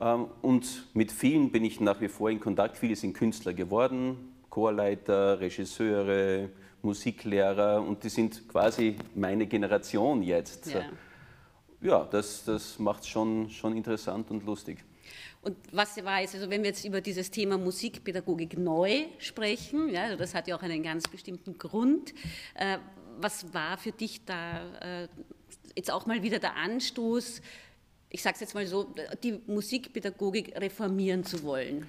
Ähm, 0.00 0.26
und 0.42 0.86
mit 0.94 1.10
vielen 1.10 1.50
bin 1.50 1.64
ich 1.64 1.80
nach 1.80 2.00
wie 2.00 2.08
vor 2.08 2.30
in 2.30 2.40
Kontakt. 2.40 2.78
Viele 2.78 2.96
sind 2.96 3.14
Künstler 3.14 3.54
geworden, 3.54 4.34
Chorleiter, 4.50 5.40
Regisseure, 5.40 6.48
Musiklehrer 6.82 7.82
und 7.82 8.04
die 8.04 8.08
sind 8.08 8.48
quasi 8.48 8.96
meine 9.14 9.46
Generation 9.46 10.22
jetzt. 10.22 10.72
Ja, 10.72 10.84
ja 11.80 12.04
das, 12.04 12.44
das 12.44 12.78
macht 12.78 13.02
es 13.02 13.08
schon, 13.08 13.50
schon 13.50 13.76
interessant 13.76 14.30
und 14.30 14.44
lustig. 14.44 14.84
Und 15.42 15.56
was 15.72 16.02
war 16.04 16.20
jetzt, 16.20 16.34
also 16.34 16.50
wenn 16.50 16.62
wir 16.62 16.70
jetzt 16.70 16.84
über 16.84 17.00
dieses 17.00 17.30
Thema 17.30 17.56
Musikpädagogik 17.56 18.58
neu 18.58 19.04
sprechen, 19.18 19.88
ja, 19.88 20.04
also 20.04 20.16
das 20.16 20.34
hat 20.34 20.48
ja 20.48 20.56
auch 20.56 20.62
einen 20.62 20.82
ganz 20.82 21.04
bestimmten 21.08 21.56
Grund. 21.56 22.12
Äh, 22.54 22.78
was 23.20 23.52
war 23.54 23.78
für 23.78 23.92
dich 23.92 24.24
da 24.24 25.02
äh, 25.04 25.08
jetzt 25.76 25.90
auch 25.90 26.06
mal 26.06 26.22
wieder 26.22 26.38
der 26.38 26.56
Anstoß, 26.56 27.40
ich 28.10 28.22
sage 28.22 28.34
es 28.34 28.40
jetzt 28.40 28.54
mal 28.54 28.66
so, 28.66 28.92
die 29.22 29.40
Musikpädagogik 29.46 30.56
reformieren 30.60 31.24
zu 31.24 31.42
wollen? 31.42 31.86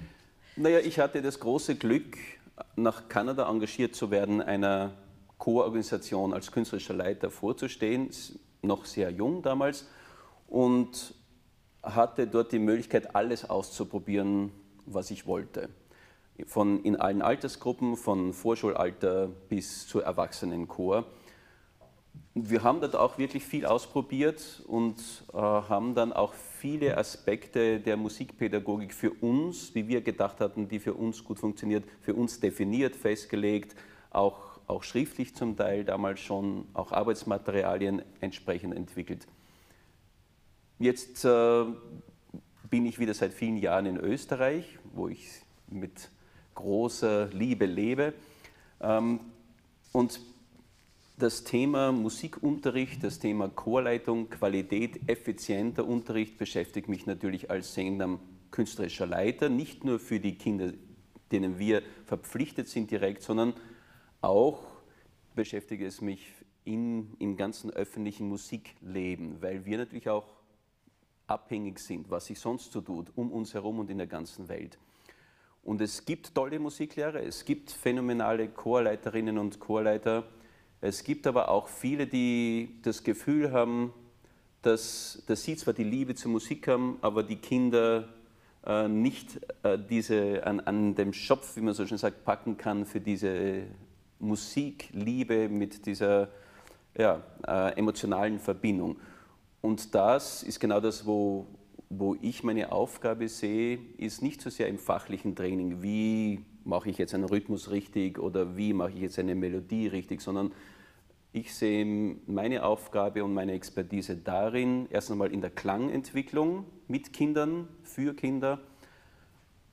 Naja, 0.55 0.79
ich 0.79 0.99
hatte 0.99 1.21
das 1.21 1.39
große 1.39 1.75
Glück, 1.75 2.17
nach 2.75 3.07
Kanada 3.07 3.49
engagiert 3.49 3.95
zu 3.95 4.11
werden, 4.11 4.41
einer 4.41 4.93
Co-Organisation 5.37 6.33
als 6.33 6.51
künstlerischer 6.51 6.93
Leiter 6.93 7.29
vorzustehen, 7.29 8.09
noch 8.61 8.85
sehr 8.85 9.11
jung 9.11 9.41
damals, 9.41 9.87
und 10.47 11.13
hatte 11.83 12.27
dort 12.27 12.51
die 12.51 12.59
Möglichkeit, 12.59 13.15
alles 13.15 13.49
auszuprobieren, 13.49 14.51
was 14.85 15.11
ich 15.11 15.25
wollte. 15.25 15.69
Von 16.45 16.83
in 16.83 16.95
allen 16.95 17.21
Altersgruppen, 17.21 17.97
von 17.97 18.33
Vorschulalter 18.33 19.27
bis 19.49 19.87
zur 19.87 20.03
Erwachsenenchor. 20.03 21.05
Wir 22.33 22.63
haben 22.63 22.79
dort 22.79 22.95
auch 22.95 23.17
wirklich 23.17 23.43
viel 23.43 23.65
ausprobiert 23.65 24.63
und 24.67 24.97
äh, 25.33 25.37
haben 25.37 25.95
dann 25.95 26.13
auch 26.13 26.33
viele 26.33 26.97
Aspekte 26.97 27.79
der 27.79 27.97
Musikpädagogik 27.97 28.93
für 28.93 29.11
uns, 29.11 29.75
wie 29.75 29.87
wir 29.87 30.01
gedacht 30.01 30.39
hatten, 30.39 30.67
die 30.67 30.79
für 30.79 30.93
uns 30.93 31.23
gut 31.23 31.39
funktioniert, 31.39 31.83
für 32.01 32.13
uns 32.13 32.39
definiert, 32.39 32.95
festgelegt, 32.95 33.75
auch, 34.11 34.48
auch 34.69 34.83
schriftlich 34.83 35.35
zum 35.35 35.57
Teil 35.57 35.83
damals 35.83 36.19
schon, 36.19 36.65
auch 36.73 36.91
Arbeitsmaterialien 36.91 38.01
entsprechend 38.21 38.75
entwickelt. 38.75 39.27
Jetzt 40.77 41.25
äh, 41.25 41.65
bin 42.69 42.85
ich 42.85 42.99
wieder 42.99 43.13
seit 43.13 43.33
vielen 43.33 43.57
Jahren 43.57 43.85
in 43.85 43.97
Österreich, 43.97 44.77
wo 44.93 45.07
ich 45.07 45.27
mit 45.67 46.09
großer 46.55 47.27
Liebe 47.27 47.65
lebe. 47.65 48.13
Ähm, 48.79 49.19
und 49.91 50.19
das 51.17 51.43
Thema 51.43 51.91
Musikunterricht, 51.91 53.03
das 53.03 53.19
Thema 53.19 53.49
Chorleitung, 53.49 54.29
Qualität, 54.29 55.01
effizienter 55.09 55.85
Unterricht 55.85 56.37
beschäftigt 56.37 56.87
mich 56.87 57.05
natürlich 57.05 57.49
als 57.49 57.73
sehender 57.73 58.19
künstlerischer 58.51 59.05
Leiter, 59.05 59.49
nicht 59.49 59.83
nur 59.83 59.99
für 59.99 60.19
die 60.19 60.35
Kinder, 60.35 60.71
denen 61.31 61.59
wir 61.59 61.81
verpflichtet 62.05 62.67
sind 62.67 62.89
direkt, 62.89 63.21
sondern 63.21 63.53
auch 64.21 64.59
beschäftigt 65.35 65.83
es 65.83 66.01
mich 66.01 66.25
in, 66.65 67.13
im 67.19 67.37
ganzen 67.37 67.71
öffentlichen 67.71 68.27
Musikleben, 68.27 69.41
weil 69.41 69.65
wir 69.65 69.77
natürlich 69.77 70.09
auch 70.09 70.27
abhängig 71.27 71.79
sind, 71.79 72.09
was 72.09 72.25
sich 72.25 72.39
sonst 72.39 72.71
so 72.71 72.81
tut, 72.81 73.11
um 73.15 73.31
uns 73.31 73.53
herum 73.53 73.79
und 73.79 73.89
in 73.89 73.97
der 73.97 74.07
ganzen 74.07 74.49
Welt. 74.49 74.77
Und 75.63 75.81
es 75.81 76.05
gibt 76.05 76.33
tolle 76.33 76.59
Musiklehrer, 76.59 77.21
es 77.21 77.45
gibt 77.45 77.71
phänomenale 77.71 78.49
Chorleiterinnen 78.49 79.37
und 79.37 79.59
Chorleiter, 79.59 80.25
es 80.81 81.03
gibt 81.03 81.27
aber 81.27 81.49
auch 81.49 81.67
viele, 81.67 82.07
die 82.07 82.79
das 82.81 83.03
Gefühl 83.03 83.51
haben, 83.51 83.93
dass, 84.61 85.23
dass 85.27 85.43
sie 85.43 85.55
zwar 85.55 85.73
die 85.73 85.83
Liebe 85.83 86.15
zur 86.15 86.31
Musik 86.31 86.67
haben, 86.67 86.97
aber 87.01 87.23
die 87.23 87.35
Kinder 87.35 88.09
äh, 88.65 88.87
nicht 88.87 89.39
äh, 89.63 89.77
diese 89.77 90.45
an, 90.45 90.59
an 90.61 90.95
dem 90.95 91.13
Schopf, 91.13 91.55
wie 91.55 91.61
man 91.61 91.73
so 91.73 91.85
schön 91.85 91.97
sagt, 91.97 92.23
packen 92.25 92.57
kann 92.57 92.85
für 92.85 92.99
diese 92.99 93.63
Musikliebe 94.19 95.49
mit 95.49 95.85
dieser 95.85 96.29
ja, 96.97 97.21
äh, 97.47 97.77
emotionalen 97.77 98.39
Verbindung. 98.39 98.97
Und 99.61 99.93
das 99.95 100.43
ist 100.43 100.59
genau 100.59 100.79
das, 100.79 101.05
wo, 101.05 101.47
wo 101.89 102.15
ich 102.21 102.43
meine 102.43 102.71
Aufgabe 102.71 103.27
sehe, 103.27 103.79
ist 103.97 104.21
nicht 104.21 104.41
so 104.41 104.49
sehr 104.49 104.67
im 104.67 104.77
fachlichen 104.77 105.35
Training, 105.35 105.81
wie 105.81 106.43
mache 106.63 106.89
ich 106.89 106.97
jetzt 106.97 107.13
einen 107.13 107.25
Rhythmus 107.25 107.71
richtig 107.71 108.19
oder 108.19 108.55
wie 108.55 108.73
mache 108.73 108.91
ich 108.91 109.01
jetzt 109.01 109.19
eine 109.19 109.35
Melodie 109.35 109.87
richtig, 109.87 110.21
sondern 110.21 110.51
ich 111.31 111.53
sehe 111.53 112.15
meine 112.25 112.63
Aufgabe 112.63 113.23
und 113.23 113.33
meine 113.33 113.53
Expertise 113.53 114.17
darin, 114.17 114.87
erst 114.89 115.11
einmal 115.11 115.31
in 115.31 115.41
der 115.41 115.51
Klangentwicklung 115.51 116.65
mit 116.87 117.13
Kindern, 117.13 117.67
für 117.83 118.15
Kinder 118.15 118.59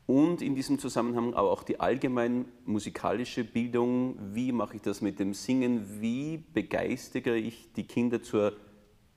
und 0.06 0.40
in 0.40 0.54
diesem 0.54 0.78
Zusammenhang 0.78 1.34
aber 1.34 1.50
auch 1.50 1.62
die 1.62 1.80
allgemein 1.80 2.46
musikalische 2.64 3.44
Bildung. 3.44 4.16
Wie 4.32 4.52
mache 4.52 4.76
ich 4.76 4.82
das 4.82 5.00
mit 5.00 5.18
dem 5.18 5.34
Singen? 5.34 6.00
Wie 6.00 6.44
begeistere 6.52 7.36
ich 7.36 7.72
die 7.72 7.84
Kinder 7.84 8.22
zur 8.22 8.56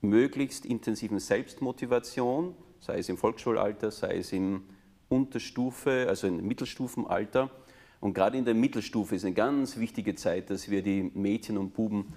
möglichst 0.01 0.65
intensiven 0.65 1.19
Selbstmotivation, 1.19 2.55
sei 2.79 2.99
es 2.99 3.09
im 3.09 3.17
Volksschulalter, 3.17 3.91
sei 3.91 4.17
es 4.17 4.33
im 4.33 4.63
Unterstufe, 5.09 6.07
also 6.07 6.27
im 6.27 6.47
Mittelstufenalter. 6.47 7.51
Und 7.99 8.13
gerade 8.13 8.37
in 8.37 8.45
der 8.45 8.55
Mittelstufe 8.55 9.15
ist 9.15 9.25
eine 9.25 9.33
ganz 9.33 9.77
wichtige 9.77 10.15
Zeit, 10.15 10.49
dass 10.49 10.69
wir 10.69 10.81
die 10.81 11.11
Mädchen 11.13 11.57
und 11.57 11.73
Buben 11.73 12.13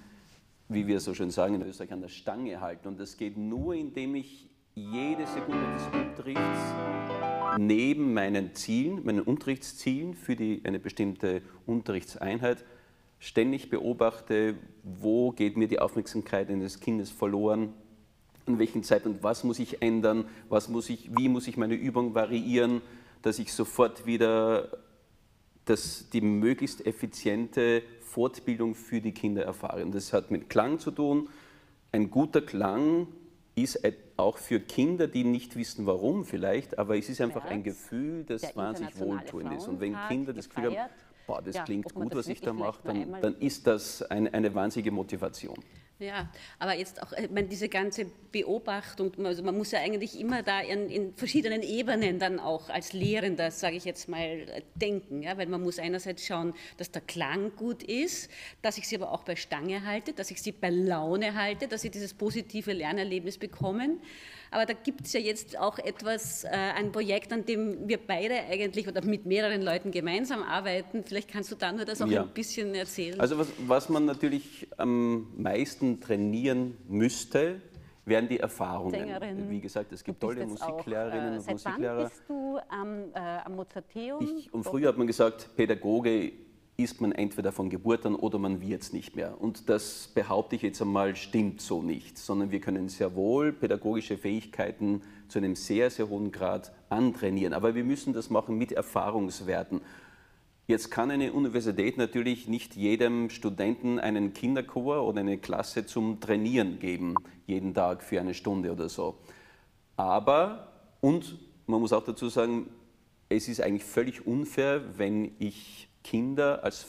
wie 0.73 0.87
wir 0.87 1.00
so 1.00 1.14
schön 1.14 1.31
sagen 1.31 1.55
in 1.55 1.62
Österreich, 1.62 1.93
an 1.93 2.00
der 2.00 2.09
Stange 2.09 2.61
halten. 2.61 2.88
Und 2.88 3.00
das 3.00 3.17
geht 3.17 3.37
nur, 3.37 3.75
indem 3.75 4.14
ich 4.14 4.49
jede 4.75 5.26
Sekunde 5.26 5.67
des 5.75 5.87
Unterrichts 5.93 7.32
neben 7.59 8.15
meinen 8.15 8.55
Zielen, 8.55 9.05
meinen 9.05 9.23
Unterrichtszielen 9.23 10.15
für 10.15 10.37
die, 10.37 10.61
eine 10.65 10.79
bestimmte 10.79 11.43
Unterrichtseinheit 11.67 12.65
ständig 13.19 13.71
beobachte, 13.71 14.57
wo 14.83 15.31
geht 15.31 15.57
mir 15.57 15.69
die 15.69 15.79
Aufmerksamkeit 15.79 16.51
eines 16.51 16.81
Kindes 16.81 17.11
verloren, 17.11 17.73
an 18.47 18.59
welchem 18.59 18.83
Zeitpunkt, 18.83 19.23
was 19.23 19.45
muss 19.45 19.61
ich 19.61 19.81
ändern, 19.81 20.25
was 20.49 20.69
muss 20.69 20.91
ich, 20.91 21.11
wie 21.17 21.29
muss 21.29 21.47
ich 21.47 21.57
meine 21.57 21.75
Übung 21.75 22.15
variieren, 22.15 22.81
dass 23.23 23.39
ich 23.39 23.53
sofort 23.53 24.07
wieder 24.07 24.69
das, 25.65 26.09
die 26.13 26.21
möglichst 26.21 26.85
effiziente 26.85 27.83
Fortbildung 28.01 28.75
für 28.75 29.01
die 29.01 29.13
Kinder 29.13 29.45
erfahren. 29.45 29.93
Das 29.93 30.13
hat 30.13 30.31
mit 30.31 30.51
Klang 30.51 30.81
zu 30.81 30.91
tun. 30.91 31.29
Ein 31.93 32.11
guter 32.11 32.43
Klang 32.43 33.07
ist 33.55 33.81
auch 34.17 34.39
für 34.39 34.61
Kinder, 34.61 35.07
die 35.07 35.25
nicht 35.25 35.57
wissen, 35.57 35.87
warum 35.87 36.25
vielleicht, 36.25 36.79
aber 36.79 36.97
es 36.97 37.09
ist 37.09 37.21
einfach 37.21 37.45
ein 37.45 37.63
Gefühl, 37.63 38.25
das 38.25 38.57
wahnsinnig 38.57 38.99
wohltuend 38.99 39.53
ist. 39.53 39.69
Und 39.69 39.81
wenn 39.81 39.97
Kinder 40.09 40.33
das 40.33 40.49
Gefühl 40.49 40.77
haben, 40.77 40.91
boah, 41.27 41.43
das 41.43 41.63
klingt 41.65 41.93
gut, 41.93 42.15
was 42.15 42.29
ich 42.29 42.41
da 42.41 42.53
mache, 42.53 42.81
dann, 42.85 43.21
dann 43.21 43.35
ist 43.37 43.67
das 43.67 44.03
eine, 44.03 44.33
eine 44.33 44.55
wahnsinnige 44.55 44.91
Motivation. 44.91 45.57
Ja, 46.03 46.29
aber 46.59 46.75
jetzt 46.75 47.01
auch 47.01 47.13
ich 47.13 47.31
meine, 47.31 47.47
diese 47.47 47.69
ganze 47.69 48.07
Beobachtung, 48.33 49.13
also 49.25 49.45
man 49.45 49.57
muss 49.57 49.71
ja 49.71 49.79
eigentlich 49.79 50.19
immer 50.19 50.43
da 50.43 50.61
in, 50.61 50.91
in 50.91 51.15
verschiedenen 51.15 51.63
Ebenen 51.63 52.19
dann 52.19 52.41
auch 52.41 52.71
als 52.71 52.93
Lehrender, 52.93 53.53
sage 53.53 53.77
ich 53.77 53.85
jetzt 53.85 54.09
mal, 54.09 54.45
denken, 54.75 55.23
ja, 55.23 55.39
weil 55.39 55.47
man 55.47 55.63
muss 55.63 55.79
einerseits 55.79 56.27
schauen, 56.27 56.55
dass 56.77 56.91
der 56.91 57.03
Klang 57.03 57.55
gut 57.55 57.85
ist, 57.85 58.29
dass 58.63 58.79
ich 58.79 58.89
sie 58.89 58.97
aber 58.97 59.13
auch 59.13 59.23
bei 59.23 59.37
Stange 59.37 59.87
halte, 59.87 60.13
dass 60.13 60.33
ich 60.33 60.43
sie 60.43 60.51
bei 60.51 60.71
Laune 60.71 61.37
halte, 61.37 61.69
dass 61.69 61.83
sie 61.83 61.91
dieses 61.91 62.15
positive 62.15 62.73
Lernerlebnis 62.73 63.39
bekommen. 63.39 64.01
Aber 64.53 64.67
da 64.67 64.75
gibt 64.75 65.07
es 65.07 65.15
ja 65.15 65.21
jetzt 65.21 65.59
auch 65.59 65.79
etwas, 65.79 66.45
äh, 66.45 66.49
ein 66.51 66.93
Projekt, 66.93 67.33
an 67.33 67.47
dem 67.47 67.89
wir 67.89 67.99
beide 67.99 68.35
eigentlich 68.35 68.87
oder 68.87 69.03
mit 69.05 69.25
mehreren 69.25 69.63
Leuten 69.63 69.91
gemeinsam 69.91 70.43
arbeiten. 70.43 71.05
Vielleicht 71.05 71.31
kannst 71.31 71.51
du 71.51 71.57
da 71.57 71.73
nur 71.73 71.87
das 71.87 72.03
auch 72.03 72.07
ja. 72.07 72.23
ein 72.23 72.29
bisschen 72.29 72.75
erzählen. 72.75 73.19
Also 73.19 73.39
was, 73.39 73.49
was 73.67 73.89
man 73.89 74.05
natürlich 74.05 74.69
am 74.77 75.27
meisten 75.37 76.01
trainieren 76.01 76.77
müsste, 76.87 77.63
wären 78.05 78.29
die 78.29 78.41
Erfahrungen. 78.41 78.91
Sängerin. 78.91 79.51
Wie 79.51 79.61
gesagt, 79.61 79.91
es 79.93 80.05
gibt 80.05 80.21
tolle 80.21 80.47
Musiklehrerinnen 80.47 81.39
auch, 81.39 81.49
äh, 81.49 81.51
und 81.51 81.53
Musiklehrer. 81.53 81.97
Wann 81.97 82.05
bist 82.05 82.23
du 82.29 82.59
am, 82.69 83.05
äh, 83.15 83.19
am 83.45 83.57
Mozarteum? 83.57 84.39
Ich, 84.39 84.53
und 84.53 84.65
früher 84.65 84.89
hat 84.89 84.99
man 84.99 85.07
gesagt, 85.07 85.49
Pädagoge 85.57 86.33
ist 86.76 87.00
man 87.00 87.12
entweder 87.12 87.52
von 87.52 87.71
Geburt 87.71 88.07
an 88.07 88.14
oder 88.14 88.38
man 88.38 88.61
wird 88.61 88.83
es 88.83 88.93
nicht 88.93 89.14
mehr. 89.14 89.41
Und 89.41 89.69
das 89.69 90.11
behaupte 90.14 90.57
ich 90.57 90.62
jetzt 90.62 90.81
einmal, 90.81 91.14
stimmt 91.17 91.61
so 91.61 91.83
nicht, 91.83 92.19
sondern 92.19 92.50
wir 92.50 92.61
können 92.61 92.88
sehr 92.88 93.14
wohl 93.14 93.52
pädagogische 93.52 94.17
Fähigkeiten 94.17 95.02
zu 95.29 95.38
einem 95.38 95.55
sehr, 95.55 95.91
sehr 95.91 96.09
hohen 96.09 96.33
Grad 96.33 96.73
antrainieren. 96.88 97.52
Aber 97.52 97.75
wir 97.75 97.85
müssen 97.85 98.12
das 98.12 98.31
machen 98.31 98.57
mit 98.57 98.73
Erfahrungswerten. 98.73 99.81
Jetzt 100.67 100.91
kann 100.91 101.11
eine 101.11 101.33
Universität 101.33 101.99
natürlich 101.99 102.49
nicht 102.49 102.76
jedem 102.76 103.29
Studenten 103.29 103.99
einen 103.99 104.33
Kinderchor 104.33 105.07
oder 105.07 105.21
eine 105.21 105.37
Klasse 105.37 105.87
zum 105.87 106.21
Trainieren 106.21 106.79
geben, 106.79 107.14
jeden 107.47 107.75
Tag 107.75 108.02
für 108.02 108.21
eine 108.21 108.33
Stunde 108.33 108.73
oder 108.73 108.88
so. 108.88 109.19
Aber, 109.97 110.73
und 111.00 111.38
man 111.67 111.81
muss 111.81 111.93
auch 111.93 112.05
dazu 112.05 112.29
sagen, 112.29 112.67
es 113.29 113.49
ist 113.49 113.61
eigentlich 113.61 113.85
völlig 113.85 114.26
unfair, 114.26 114.99
wenn 114.99 115.33
ich 115.38 115.88
Kinder 116.03 116.63
als 116.65 116.87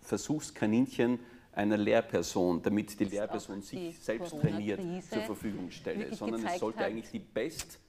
Versuchskaninchen 0.00 1.20
einer 1.52 1.76
Lehrperson, 1.76 2.62
damit 2.62 2.98
die 3.00 3.04
Lehrperson 3.04 3.62
sich 3.62 3.98
selbst 3.98 4.38
trainiert, 4.40 4.80
zur 5.10 5.22
Verfügung 5.22 5.70
stelle, 5.70 6.14
sondern 6.14 6.46
es 6.46 6.60
sollte 6.60 6.84
eigentlich 6.84 7.10
die 7.10 7.18
best 7.18 7.80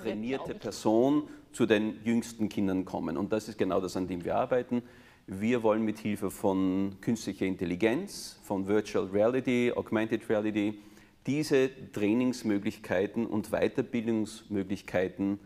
trainierte 0.00 0.54
Person 0.54 1.28
zu 1.52 1.66
den 1.66 2.02
jüngsten 2.04 2.48
Kindern 2.48 2.84
kommen. 2.86 3.18
Und 3.18 3.32
das 3.32 3.48
ist 3.48 3.58
genau 3.58 3.80
das, 3.80 3.96
an 3.96 4.08
dem 4.08 4.24
wir 4.24 4.36
arbeiten. 4.36 4.82
Wir 5.26 5.62
wollen 5.62 5.84
mit 5.84 5.98
Hilfe 5.98 6.30
von 6.30 6.96
künstlicher 7.02 7.44
Intelligenz, 7.44 8.38
von 8.42 8.66
Virtual 8.66 9.04
Reality, 9.06 9.72
Augmented 9.76 10.26
Reality, 10.30 10.80
diese 11.26 11.68
Trainingsmöglichkeiten 11.92 13.26
und 13.26 13.50
Weiterbildungsmöglichkeiten 13.50 15.38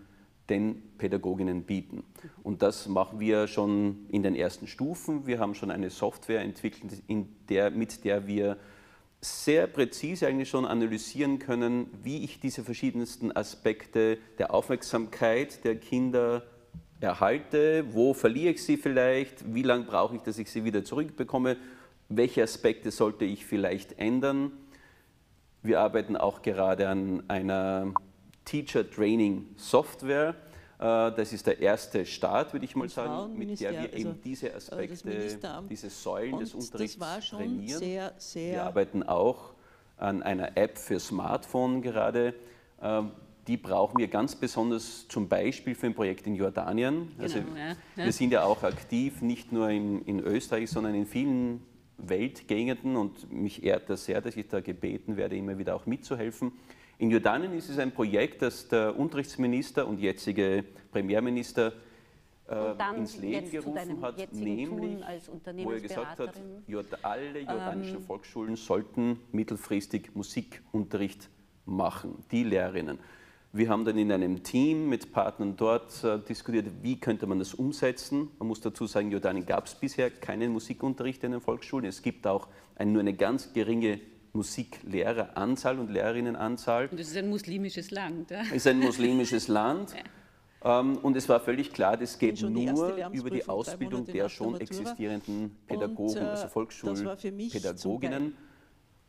den 0.53 0.83
Pädagoginnen 0.99 1.63
bieten. 1.63 2.05
Und 2.43 2.61
das 2.61 2.87
machen 2.87 3.19
wir 3.19 3.47
schon 3.49 4.07
in 4.09 4.23
den 4.23 4.37
ersten 4.37 4.67
Stufen. 4.67 5.27
Wir 5.27 5.39
haben 5.39 5.55
schon 5.55 5.71
eine 5.71 5.89
Software 5.89 6.43
entwickelt, 6.43 7.03
der, 7.49 7.71
mit 7.71 8.05
der 8.05 8.27
wir 8.27 8.59
sehr 9.23 9.67
präzise 9.67 10.27
eigentlich 10.27 10.51
schon 10.51 10.67
analysieren 10.67 11.39
können, 11.39 11.87
wie 12.03 12.25
ich 12.25 12.41
diese 12.41 12.65
verschiedensten 12.65 13.35
Aspekte 13.35 14.19
der 14.39 14.53
Aufmerksamkeit 14.53 15.65
der 15.65 15.77
Kinder 15.77 16.43
erhalte, 17.01 17.85
wo 17.93 18.15
verliere 18.15 18.53
ich 18.53 18.63
sie 18.63 18.77
vielleicht, 18.77 19.55
wie 19.55 19.63
lange 19.63 19.85
brauche 19.85 20.17
ich, 20.17 20.23
dass 20.23 20.39
ich 20.39 20.51
sie 20.51 20.65
wieder 20.65 20.85
zurückbekomme, 20.85 21.57
welche 22.09 22.43
Aspekte 22.43 22.91
sollte 22.91 23.25
ich 23.25 23.47
vielleicht 23.47 23.99
ändern. 23.99 24.53
Wir 25.63 25.81
arbeiten 25.81 26.17
auch 26.17 26.43
gerade 26.43 26.89
an 26.89 27.23
einer 27.29 27.95
Teacher 28.45 28.89
Training 28.89 29.49
Software. 29.57 30.35
Äh, 30.79 31.13
das 31.13 31.33
ist 31.33 31.47
der 31.47 31.61
erste 31.61 32.05
Start, 32.05 32.53
würde 32.53 32.65
ich 32.65 32.75
mal 32.75 32.89
sagen, 32.89 33.37
mit 33.39 33.61
der 33.61 33.73
wir 33.73 33.93
eben 33.93 34.11
also, 34.11 34.21
diese 34.25 34.49
äh, 34.49 34.55
Aspekte, 34.55 35.39
diese 35.71 35.91
Säulen 35.91 36.39
des 36.39 36.55
Unterrichts 36.55 36.99
trainieren. 37.31 37.79
Sehr, 37.79 38.13
sehr 38.19 38.53
wir 38.53 38.65
arbeiten 38.65 39.03
auch 39.03 39.55
an 39.97 40.23
einer 40.23 40.57
App 40.57 40.79
für 40.79 40.99
Smartphone 40.99 41.83
gerade. 41.83 42.35
Ähm, 42.81 43.13
die 43.47 43.57
brauchen 43.57 43.99
wir 43.99 44.09
ganz 44.09 44.37
besonders 44.37 45.07
zum 45.09 45.29
Beispiel 45.29 45.75
für 45.75 45.87
ein 45.87 45.95
Projekt 45.95 46.27
in 46.27 46.37
Jordanien. 46.37 47.09
Genau, 47.09 47.23
also 47.23 47.39
ja. 47.39 47.77
Wir 47.97 48.13
sind 48.13 48.33
ja 48.33 48.45
auch 48.45 48.63
aktiv, 48.63 49.21
nicht 49.21 49.53
nur 49.53 49.69
in, 49.71 50.03
in 50.05 50.21
Österreich, 50.21 50.71
sondern 50.71 50.95
in 50.95 51.07
vielen 51.07 51.63
Weltgegenden 51.99 52.97
und 52.97 53.33
mich 53.33 53.65
ehrt 53.65 53.91
das 53.91 54.05
sehr, 54.05 54.21
dass 54.21 54.37
ich 54.37 54.49
da 54.49 54.61
gebeten 54.61 55.17
werde, 55.17 55.37
immer 55.37 55.59
wieder 55.59 55.75
auch 55.75 55.87
mitzuhelfen. 55.87 56.53
In 57.03 57.11
Jordanien 57.11 57.53
ist 57.55 57.69
es 57.69 57.81
ein 57.81 57.91
Projekt, 57.91 58.43
das 58.43 58.69
der 58.69 58.97
Unterrichtsminister 58.97 59.89
und 59.89 59.99
jetzige 59.99 60.65
Premierminister 60.93 61.73
äh, 62.49 62.97
ins 62.97 63.17
Leben 63.17 63.51
gerufen 63.51 64.01
hat, 64.01 64.33
nämlich, 64.33 64.71
wo 65.65 65.73
er 65.73 65.81
gesagt 65.81 66.21
hat, 66.21 66.41
alle 67.03 67.41
jordanischen 67.41 67.97
ähm, 67.97 68.03
Volksschulen 68.05 68.55
sollten 68.55 69.19
mittelfristig 69.33 70.15
Musikunterricht 70.15 71.29
machen, 71.67 72.23
die 72.31 72.45
Lehrerinnen. 72.45 73.01
Wir 73.53 73.69
haben 73.69 73.85
dann 73.85 73.99
in 73.99 74.13
einem 74.13 74.45
Team 74.45 74.89
mit 74.89 75.11
Partnern 75.13 75.57
dort 75.57 76.05
äh, 76.05 76.21
diskutiert, 76.21 76.67
wie 76.83 77.01
könnte 77.01 77.27
man 77.27 77.41
das 77.41 77.53
umsetzen. 77.53 78.31
Man 78.39 78.47
muss 78.47 78.61
dazu 78.61 78.87
sagen, 78.87 79.09
in 79.09 79.13
Jordanien 79.15 79.45
gab 79.45 79.67
es 79.67 79.75
bisher 79.75 80.09
keinen 80.09 80.53
Musikunterricht 80.53 81.25
in 81.25 81.33
den 81.33 81.41
Volksschulen. 81.41 81.85
Es 81.85 82.01
gibt 82.01 82.29
auch 82.29 82.47
ein, 82.77 82.93
nur 82.93 83.01
eine 83.01 83.15
ganz 83.15 83.53
geringe 83.53 83.99
Musiklehreranzahl 84.33 85.79
und 85.79 85.91
Lehrerinnenanzahl. 85.91 86.89
Und 86.91 86.99
es 86.99 87.09
ist 87.09 87.17
ein 87.17 87.29
muslimisches 87.29 87.91
Land. 87.91 88.31
Ja? 88.31 88.43
Es 88.43 88.53
ist 88.53 88.67
ein 88.67 88.79
muslimisches 88.79 89.49
Land. 89.49 89.95
Ja. 89.95 90.81
Ähm, 90.81 90.97
und 90.99 91.17
es 91.17 91.29
war 91.29 91.41
völlig 91.41 91.73
klar, 91.73 91.97
das 91.97 92.19
geht 92.19 92.41
nur 92.41 92.97
über 93.13 93.31
die 93.31 93.49
Ausbildung 93.49 94.07
der 94.07 94.29
schon 94.29 94.61
existierenden 94.61 95.57
Pädagogen, 95.67 96.19
und, 96.19 96.25
äh, 96.25 96.29
also 96.29 96.49
Volksschulpädagoginnen. 96.49 98.37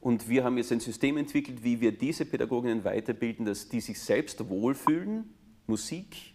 Und 0.01 0.27
wir 0.27 0.43
haben 0.43 0.57
jetzt 0.57 0.71
ein 0.71 0.81
System 0.81 1.15
entwickelt, 1.17 1.63
wie 1.63 1.79
wir 1.79 1.97
diese 1.97 2.25
Pädagoginnen 2.25 2.83
weiterbilden, 2.83 3.45
dass 3.45 3.69
die 3.69 3.79
sich 3.79 3.99
selbst 4.01 4.49
wohlfühlen, 4.49 5.33
Musik 5.65 6.32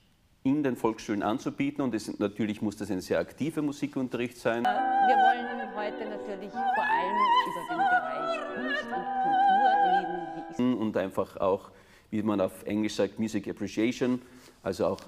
in 0.48 0.62
den 0.62 0.76
Volksschulen 0.76 1.22
anzubieten. 1.22 1.82
Und 1.82 1.94
es, 1.94 2.18
natürlich 2.18 2.62
muss 2.62 2.76
das 2.76 2.90
ein 2.90 3.00
sehr 3.00 3.18
aktiver 3.18 3.62
Musikunterricht 3.62 4.38
sein. 4.38 4.64
Äh, 4.64 4.68
wir 4.68 5.16
wollen 5.16 5.58
heute 5.78 6.08
natürlich 6.08 6.50
vor 6.50 6.84
allem 6.84 7.16
über 7.46 7.62
den 7.70 7.78
Bereich 7.78 8.54
Kunst 8.54 8.84
und 8.84 9.04
Kultur 9.22 10.58
reden. 10.58 10.74
Und 10.78 10.96
einfach 10.96 11.36
auch, 11.36 11.70
wie 12.10 12.22
man 12.22 12.40
auf 12.40 12.64
Englisch 12.64 12.94
sagt, 12.94 13.18
Music 13.18 13.48
Appreciation, 13.48 14.20
also 14.62 14.86
auch 14.86 15.00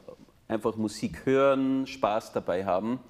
einfach 0.47 0.77
Musik 0.77 1.27
hören, 1.27 1.87
Spaß 1.87 2.33
dabei 2.33 2.65
haben. 2.65 3.01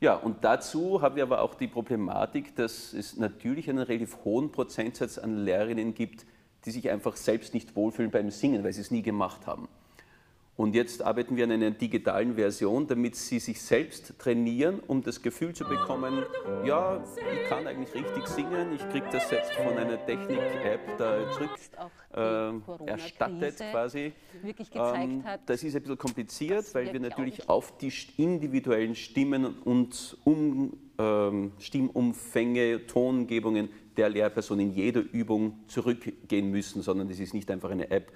Ja, 0.00 0.14
und 0.14 0.44
dazu 0.44 1.00
haben 1.00 1.16
wir 1.16 1.22
aber 1.22 1.42
auch 1.42 1.54
die 1.54 1.68
Problematik, 1.68 2.56
dass 2.56 2.92
es 2.92 3.16
natürlich 3.16 3.70
einen 3.70 3.78
relativ 3.78 4.18
hohen 4.24 4.50
Prozentsatz 4.50 5.18
an 5.18 5.44
Lehrerinnen 5.44 5.94
gibt, 5.94 6.26
die 6.64 6.70
sich 6.70 6.90
einfach 6.90 7.16
selbst 7.16 7.54
nicht 7.54 7.76
wohlfühlen 7.76 8.10
beim 8.10 8.30
Singen, 8.30 8.64
weil 8.64 8.72
sie 8.72 8.80
es 8.80 8.90
nie 8.90 9.02
gemacht 9.02 9.46
haben. 9.46 9.68
Und 10.54 10.74
jetzt 10.74 11.02
arbeiten 11.02 11.34
wir 11.36 11.44
an 11.44 11.52
einer 11.52 11.70
digitalen 11.70 12.34
Version, 12.34 12.86
damit 12.86 13.16
sie 13.16 13.38
sich 13.38 13.60
selbst 13.60 14.18
trainieren, 14.18 14.80
um 14.86 15.02
das 15.02 15.22
Gefühl 15.22 15.54
zu 15.54 15.64
bekommen, 15.64 16.24
ja, 16.66 17.02
ich 17.32 17.48
kann 17.48 17.66
eigentlich 17.66 17.94
richtig 17.94 18.26
singen, 18.26 18.74
ich 18.74 18.86
kriege 18.90 19.06
das 19.10 19.30
selbst 19.30 19.54
von 19.54 19.78
einer 19.78 20.04
Technik-App 20.04 20.98
da 20.98 21.30
zurück 21.32 21.50
äh, 22.14 22.86
erstattet 22.86 23.56
quasi. 23.70 24.12
Ähm, 24.74 25.24
das 25.46 25.62
ist 25.62 25.74
ein 25.74 25.82
bisschen 25.82 25.98
kompliziert, 25.98 26.74
weil 26.74 26.92
wir 26.92 27.00
natürlich 27.00 27.48
auf 27.48 27.78
die 27.78 27.92
individuellen 28.18 28.94
Stimmen 28.94 29.46
und 29.64 30.18
um, 30.24 30.76
ähm, 30.98 31.52
Stimmumfänge, 31.58 32.86
Tongebungen 32.86 33.70
der 33.96 34.10
Lehrperson 34.10 34.60
in 34.60 34.72
jeder 34.72 35.00
Übung 35.00 35.60
zurückgehen 35.66 36.50
müssen, 36.50 36.82
sondern 36.82 37.08
das 37.08 37.20
ist 37.20 37.32
nicht 37.32 37.50
einfach 37.50 37.70
eine 37.70 37.90
App, 37.90 38.12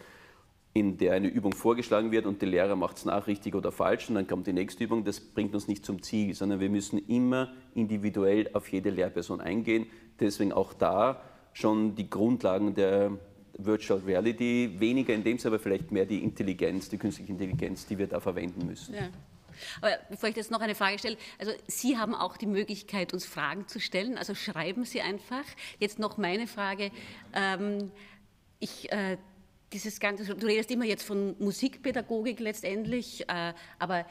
in 0.76 0.98
der 0.98 1.14
eine 1.14 1.28
Übung 1.28 1.54
vorgeschlagen 1.54 2.12
wird 2.12 2.26
und 2.26 2.42
der 2.42 2.50
Lehrer 2.50 2.76
macht 2.76 2.98
es 2.98 3.06
nach, 3.06 3.26
richtig 3.26 3.54
oder 3.54 3.72
falsch, 3.72 4.10
und 4.10 4.14
dann 4.14 4.26
kommt 4.26 4.46
die 4.46 4.52
nächste 4.52 4.84
Übung, 4.84 5.04
das 5.04 5.20
bringt 5.20 5.54
uns 5.54 5.68
nicht 5.68 5.86
zum 5.86 6.02
Ziel, 6.02 6.34
sondern 6.34 6.60
wir 6.60 6.68
müssen 6.68 6.98
immer 7.08 7.54
individuell 7.74 8.50
auf 8.52 8.70
jede 8.70 8.90
Lehrperson 8.90 9.40
eingehen. 9.40 9.86
Deswegen 10.20 10.52
auch 10.52 10.74
da 10.74 11.22
schon 11.54 11.94
die 11.94 12.10
Grundlagen 12.10 12.74
der 12.74 13.12
Virtual 13.56 14.00
Reality, 14.00 14.76
weniger 14.78 15.14
in 15.14 15.24
dem 15.24 15.38
Sinne, 15.38 15.54
aber 15.54 15.62
vielleicht 15.62 15.90
mehr 15.92 16.04
die 16.04 16.22
Intelligenz, 16.22 16.90
die 16.90 16.98
künstliche 16.98 17.32
Intelligenz, 17.32 17.86
die 17.86 17.96
wir 17.96 18.06
da 18.06 18.20
verwenden 18.20 18.66
müssen. 18.66 18.94
Ja. 18.94 19.08
Aber 19.80 19.92
bevor 20.10 20.28
ich 20.28 20.36
jetzt 20.36 20.50
noch 20.50 20.60
eine 20.60 20.74
Frage 20.74 20.98
stelle, 20.98 21.16
also 21.38 21.52
Sie 21.66 21.96
haben 21.96 22.14
auch 22.14 22.36
die 22.36 22.44
Möglichkeit, 22.44 23.14
uns 23.14 23.24
Fragen 23.24 23.66
zu 23.66 23.80
stellen, 23.80 24.18
also 24.18 24.34
schreiben 24.34 24.84
Sie 24.84 25.00
einfach. 25.00 25.44
Jetzt 25.78 25.98
noch 25.98 26.18
meine 26.18 26.46
Frage. 26.46 26.90
Ähm, 27.32 27.90
ich 28.58 28.92
äh, 28.92 29.16
dieses 29.72 30.00
ganze, 30.00 30.34
du 30.34 30.46
redest 30.46 30.70
immer 30.70 30.84
jetzt 30.84 31.04
von 31.04 31.34
Musikpädagogik 31.38 32.40
letztendlich, 32.40 33.28
äh, 33.28 33.52
aber 33.78 34.06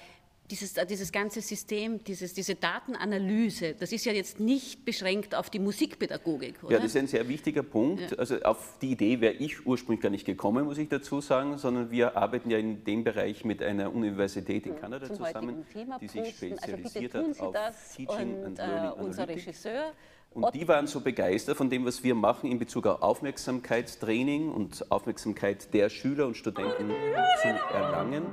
dieses, 0.49 0.77
äh, 0.77 0.85
dieses 0.85 1.11
ganze 1.11 1.41
System, 1.41 2.03
dieses, 2.03 2.33
diese 2.33 2.55
Datenanalyse, 2.55 3.75
das 3.79 3.91
ist 3.91 4.05
ja 4.05 4.13
jetzt 4.13 4.39
nicht 4.39 4.85
beschränkt 4.85 5.33
auf 5.33 5.49
die 5.49 5.59
Musikpädagogik, 5.59 6.63
oder? 6.63 6.73
Ja, 6.73 6.77
das 6.77 6.87
ist 6.87 6.97
ein 6.97 7.07
sehr 7.07 7.27
wichtiger 7.27 7.63
Punkt. 7.63 8.11
Ja. 8.11 8.17
Also 8.17 8.39
auf 8.41 8.77
die 8.81 8.91
Idee 8.91 9.21
wäre 9.21 9.33
ich 9.33 9.65
ursprünglich 9.65 10.01
gar 10.01 10.09
nicht 10.09 10.25
gekommen, 10.25 10.65
muss 10.65 10.77
ich 10.77 10.89
dazu 10.89 11.21
sagen, 11.21 11.57
sondern 11.57 11.89
wir 11.89 12.15
arbeiten 12.15 12.49
ja 12.51 12.57
in 12.57 12.83
dem 12.83 13.03
Bereich 13.03 13.43
mit 13.43 13.63
einer 13.63 13.93
Universität 13.93 14.67
in 14.67 14.75
Kanada 14.75 15.07
Zum 15.07 15.17
zusammen, 15.17 15.65
die 16.01 16.07
sich 16.07 16.21
also 16.21 16.31
spezialisiert 16.31 17.15
also 17.15 17.53
hat 17.53 17.57
auf 17.57 17.95
Teaching 17.95 18.35
und, 18.35 18.45
and 18.45 18.57
Learning 18.57 18.99
äh, 18.99 19.03
unser 19.03 19.27
Regisseur 19.27 19.93
und 20.35 20.53
die 20.53 20.67
waren 20.67 20.85
so 20.85 20.99
begeistert 20.99 21.55
von 21.55 21.69
dem, 21.69 21.85
was 21.85 22.03
wir 22.03 22.13
machen 22.13 22.51
in 22.51 22.59
Bezug 22.59 22.85
auf 22.87 23.01
Aufmerksamkeitstraining 23.01 24.49
und 24.49 24.91
Aufmerksamkeit 24.91 25.73
der 25.73 25.89
Schüler 25.89 26.27
und 26.27 26.35
Studenten 26.35 26.89
zu 27.41 27.47
erlangen, 27.73 28.25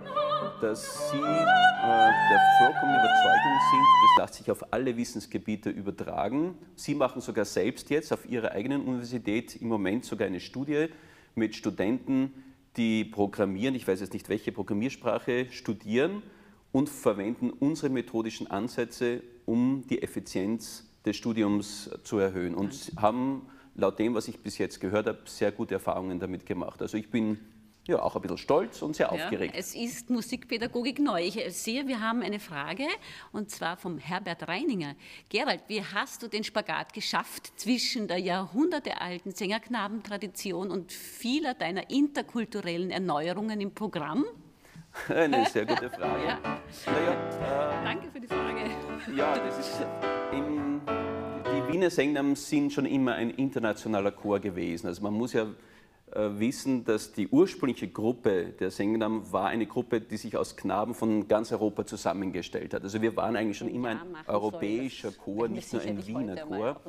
dass 0.61 1.11
sie 1.11 1.17
äh, 1.17 1.21
der 1.21 2.41
vollkommenen 2.59 2.99
Überzeugung 2.99 3.59
sind, 3.71 3.87
das 4.03 4.19
lässt 4.19 4.35
sich 4.35 4.51
auf 4.51 4.73
alle 4.73 4.97
Wissensgebiete 4.97 5.71
übertragen. 5.71 6.59
Sie 6.75 6.97
machen 6.97 7.21
sogar 7.21 7.45
selbst 7.45 7.89
jetzt 7.91 8.13
auf 8.13 8.29
ihrer 8.29 8.51
eigenen 8.51 8.83
Universität 8.83 9.55
im 9.55 9.69
Moment 9.69 10.05
sogar 10.05 10.27
eine 10.27 10.41
Studie 10.41 10.89
mit 11.37 11.55
Studenten, 11.55 12.33
die 12.77 13.05
programmieren, 13.05 13.77
ich 13.77 13.87
weiß 13.87 14.01
jetzt 14.01 14.13
nicht 14.13 14.29
welche 14.29 14.51
Programmiersprache, 14.51 15.47
studieren 15.53 16.25
und 16.73 16.89
verwenden 16.89 17.51
unsere 17.51 17.91
methodischen 17.91 18.51
Ansätze, 18.51 19.23
um 19.47 19.85
die 19.89 20.03
Effizienz 20.03 20.79
zu 20.79 20.92
des 21.05 21.17
Studiums 21.17 21.91
zu 22.05 22.19
erhöhen 22.19 22.55
und 22.55 22.93
haben 22.97 23.47
laut 23.75 23.99
dem, 23.99 24.15
was 24.15 24.29
ich 24.29 24.41
bis 24.41 24.59
jetzt 24.59 24.81
gehört 24.81 25.07
habe, 25.07 25.21
sehr 25.25 25.53
gute 25.53 25.75
Erfahrungen 25.75 26.21
damit 26.21 26.47
gemacht. 26.47 26.81
Also 26.83 26.97
ich 26.97 27.11
bin 27.11 27.39
ja, 27.87 28.01
auch 28.01 28.15
ein 28.15 28.23
bisschen 28.23 28.39
stolz 28.39 28.81
und 28.83 28.95
sehr 28.95 29.11
aufgeregt. 29.11 29.55
Ja, 29.55 29.61
es 29.61 29.75
ist 29.75 30.09
Musikpädagogik 30.09 31.01
neu. 31.01 31.23
Ich 31.23 31.41
sehe, 31.49 31.89
wir 31.89 32.01
haben 32.01 32.23
eine 32.23 32.39
Frage 32.39 32.87
und 33.33 33.51
zwar 33.51 33.77
vom 33.77 33.99
Herbert 33.99 34.47
Reininger. 34.47 34.95
Gerald, 35.29 35.63
wie 35.67 35.83
hast 35.83 36.23
du 36.23 36.29
den 36.29 36.45
Spagat 36.45 36.93
geschafft 36.93 37.53
zwischen 37.57 38.07
der 38.07 38.19
jahrhundertealten 38.19 39.33
Sängerknabentradition 39.33 40.71
und 40.71 40.93
vieler 40.93 41.55
deiner 41.55 41.91
interkulturellen 41.91 42.91
Erneuerungen 42.91 43.61
im 43.61 43.75
Programm? 43.75 44.25
Eine 45.09 45.47
sehr 45.47 45.67
gute 45.67 45.91
Frage. 45.91 46.23
Ja. 46.23 46.39
Naja, 46.87 47.81
äh, 47.81 47.85
Danke 47.85 48.11
für 48.11 48.21
die 48.21 48.27
Frage. 48.29 48.71
Ja, 49.17 49.37
das 49.37 49.59
ist 49.59 49.85
im, 50.33 50.72
Wiener 51.83 51.91
Sängnamen 51.91 52.37
sind 52.37 52.73
schon 52.73 52.87
immer 52.87 53.15
ein 53.15 53.31
internationaler 53.31 54.13
Chor 54.13 54.39
gewesen. 54.39 54.87
Also 54.87 55.03
man 55.03 55.15
muss 55.15 55.33
ja 55.33 55.49
äh, 56.13 56.29
wissen, 56.39 56.85
dass 56.85 57.13
die 57.13 57.27
ursprüngliche 57.27 57.89
Gruppe 57.89 58.55
der 58.61 58.71
Sängnamen 58.71 59.33
war 59.33 59.49
eine 59.49 59.67
Gruppe, 59.67 60.01
die 60.01 60.17
sich 60.17 60.37
aus 60.37 60.57
Knaben 60.57 60.95
von 60.95 61.27
ganz 61.27 61.51
Europa 61.51 61.85
zusammengestellt 61.85 62.73
hat. 62.73 62.85
Also 62.85 63.03
wir 63.03 63.17
waren 63.17 63.35
eigentlich 63.35 63.59
schon 63.59 63.67
immer 63.67 63.89
ein 63.89 63.99
europäischer 64.29 65.11
Chor, 65.11 65.49
nicht 65.49 65.73
nur 65.73 65.83
ein 65.83 66.07
Wiener 66.07 66.37
Chor. 66.37 66.81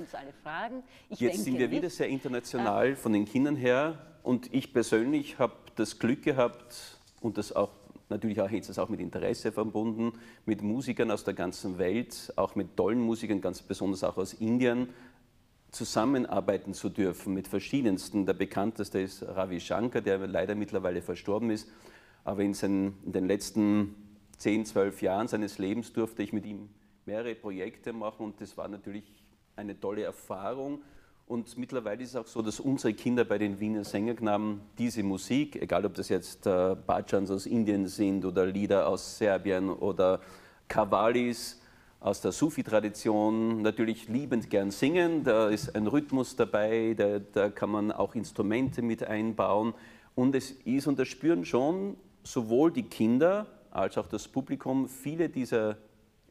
Jetzt 1.10 1.44
sind 1.44 1.58
wir 1.58 1.72
wieder 1.72 1.90
sehr 1.90 2.10
international 2.10 2.96
von 2.96 3.14
den 3.14 3.26
Kindern 3.26 3.56
her 3.56 3.98
und 4.22 4.54
ich 4.54 4.74
persönlich 4.74 5.40
habe 5.40 5.56
das 5.76 5.98
Glück 5.98 6.22
gehabt 6.22 7.00
und 7.20 7.40
das 7.40 7.52
auch 7.52 7.72
natürlich 8.14 8.42
auch 8.42 8.52
ist 8.52 8.80
auch 8.80 8.90
mit 8.90 9.00
Interesse 9.00 9.52
verbunden, 9.52 10.14
mit 10.46 10.62
Musikern 10.62 11.12
aus 11.12 11.24
der 11.24 11.34
ganzen 11.34 11.78
Welt, 11.78 12.34
auch 12.36 12.56
mit 12.56 12.78
tollen 12.78 13.00
Musikern, 13.00 13.42
ganz 13.42 13.62
besonders 13.62 14.04
auch 14.04 14.18
aus 14.18 14.34
Indien, 14.34 14.90
zusammenarbeiten 15.72 16.74
zu 16.74 16.90
dürfen 16.90 17.34
mit 17.34 17.48
verschiedensten. 17.48 18.26
Der 18.26 18.34
bekannteste 18.34 19.00
ist 19.00 19.24
Ravi 19.24 19.60
Shankar, 19.60 20.02
der 20.02 20.20
leider 20.28 20.56
mittlerweile 20.56 21.02
verstorben 21.02 21.50
ist. 21.50 21.68
Aber 22.24 22.44
in, 22.44 22.54
seinen, 22.54 22.98
in 23.06 23.12
den 23.12 23.28
letzten 23.28 23.96
10, 24.38 24.66
12 24.66 25.02
Jahren 25.02 25.28
seines 25.28 25.58
Lebens 25.58 25.92
durfte 25.92 26.24
ich 26.24 26.32
mit 26.32 26.46
ihm 26.46 26.70
mehrere 27.06 27.36
Projekte 27.36 27.92
machen 27.92 28.26
und 28.26 28.40
das 28.40 28.56
war 28.56 28.68
natürlich 28.68 29.04
eine 29.56 29.80
tolle 29.80 30.04
Erfahrung. 30.04 30.82
Und 31.34 31.58
mittlerweile 31.58 32.04
ist 32.04 32.12
es 32.12 32.16
auch 32.16 32.28
so, 32.28 32.44
dass 32.44 32.60
unsere 32.60 32.94
Kinder 32.94 33.24
bei 33.26 33.40
den 33.40 33.60
Wiener 33.60 33.84
Sängerknaben 33.84 34.62
diese 34.78 35.02
Musik, 35.02 35.60
egal 35.60 35.84
ob 35.84 35.96
das 35.96 36.10
jetzt 36.10 36.46
äh, 36.46 36.76
Bhajans 36.86 37.32
aus 37.32 37.48
Indien 37.48 37.88
sind 37.88 38.24
oder 38.24 38.46
Lieder 38.46 38.88
aus 38.88 39.18
Serbien 39.18 39.72
oder 39.72 40.22
Kavalis, 40.68 41.60
aus 42.00 42.22
der 42.22 42.34
Sufi-Tradition 42.34 43.64
natürlich 43.64 44.10
liebend 44.10 44.52
gern 44.52 44.70
singen. 44.70 45.24
Da 45.24 45.50
ist 45.50 45.76
ein 45.76 45.88
Rhythmus 45.88 46.36
dabei, 46.36 46.94
da, 46.96 47.18
da, 47.18 47.50
kann 47.50 47.72
man 47.72 47.92
auch 47.92 48.14
Instrumente 48.14 48.84
mit 48.84 49.04
einbauen. 49.04 49.74
Und 50.14 50.36
es 50.36 50.52
ist, 50.52 50.86
und 50.86 51.00
das 51.00 51.08
spüren 51.08 51.46
schon 51.46 51.98
sowohl 52.22 52.72
die 52.72 52.84
Kinder 52.84 53.48
als 53.72 53.98
auch 53.98 54.06
das 54.06 54.28
Publikum, 54.28 54.88
viele 54.88 55.30
dieser 55.30 55.78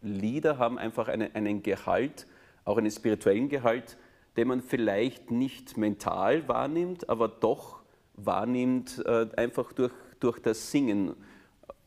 Lieder 0.01 0.59
haben 0.59 0.79
einfach 0.79 1.09
eine, 1.09 1.35
einen 1.35 1.65
Gehalt, 1.65 2.29
auch 2.65 2.77
einen 2.77 2.93
spirituellen 2.93 3.49
Gehalt, 3.49 3.97
den 4.37 4.49
man 4.49 4.62
vielleicht 4.62 5.31
nicht 5.31 5.77
mental 5.77 6.49
wahrnimmt, 6.49 7.09
aber 7.09 7.29
doch 7.29 7.83
wahrnimmt, 8.14 9.03
äh, 9.05 9.27
einfach 9.37 9.73
durch, 9.73 9.92
durch 10.21 10.38
das 10.40 10.71
Singen. 10.71 11.14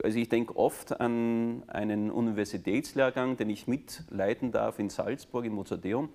Also 0.04 0.20
ich 0.20 0.30
denke 0.30 0.56
oft 0.56 1.00
an 1.00 1.64
einen 1.68 2.12
Universitätslehrgang, 2.12 3.38
den 3.38 3.50
ich 3.50 3.68
mitleiten 3.68 4.52
darf 4.52 4.80
in 4.80 4.90
Salzburg 4.90 5.46
im 5.46 5.54
Mozarteum, 5.54 6.10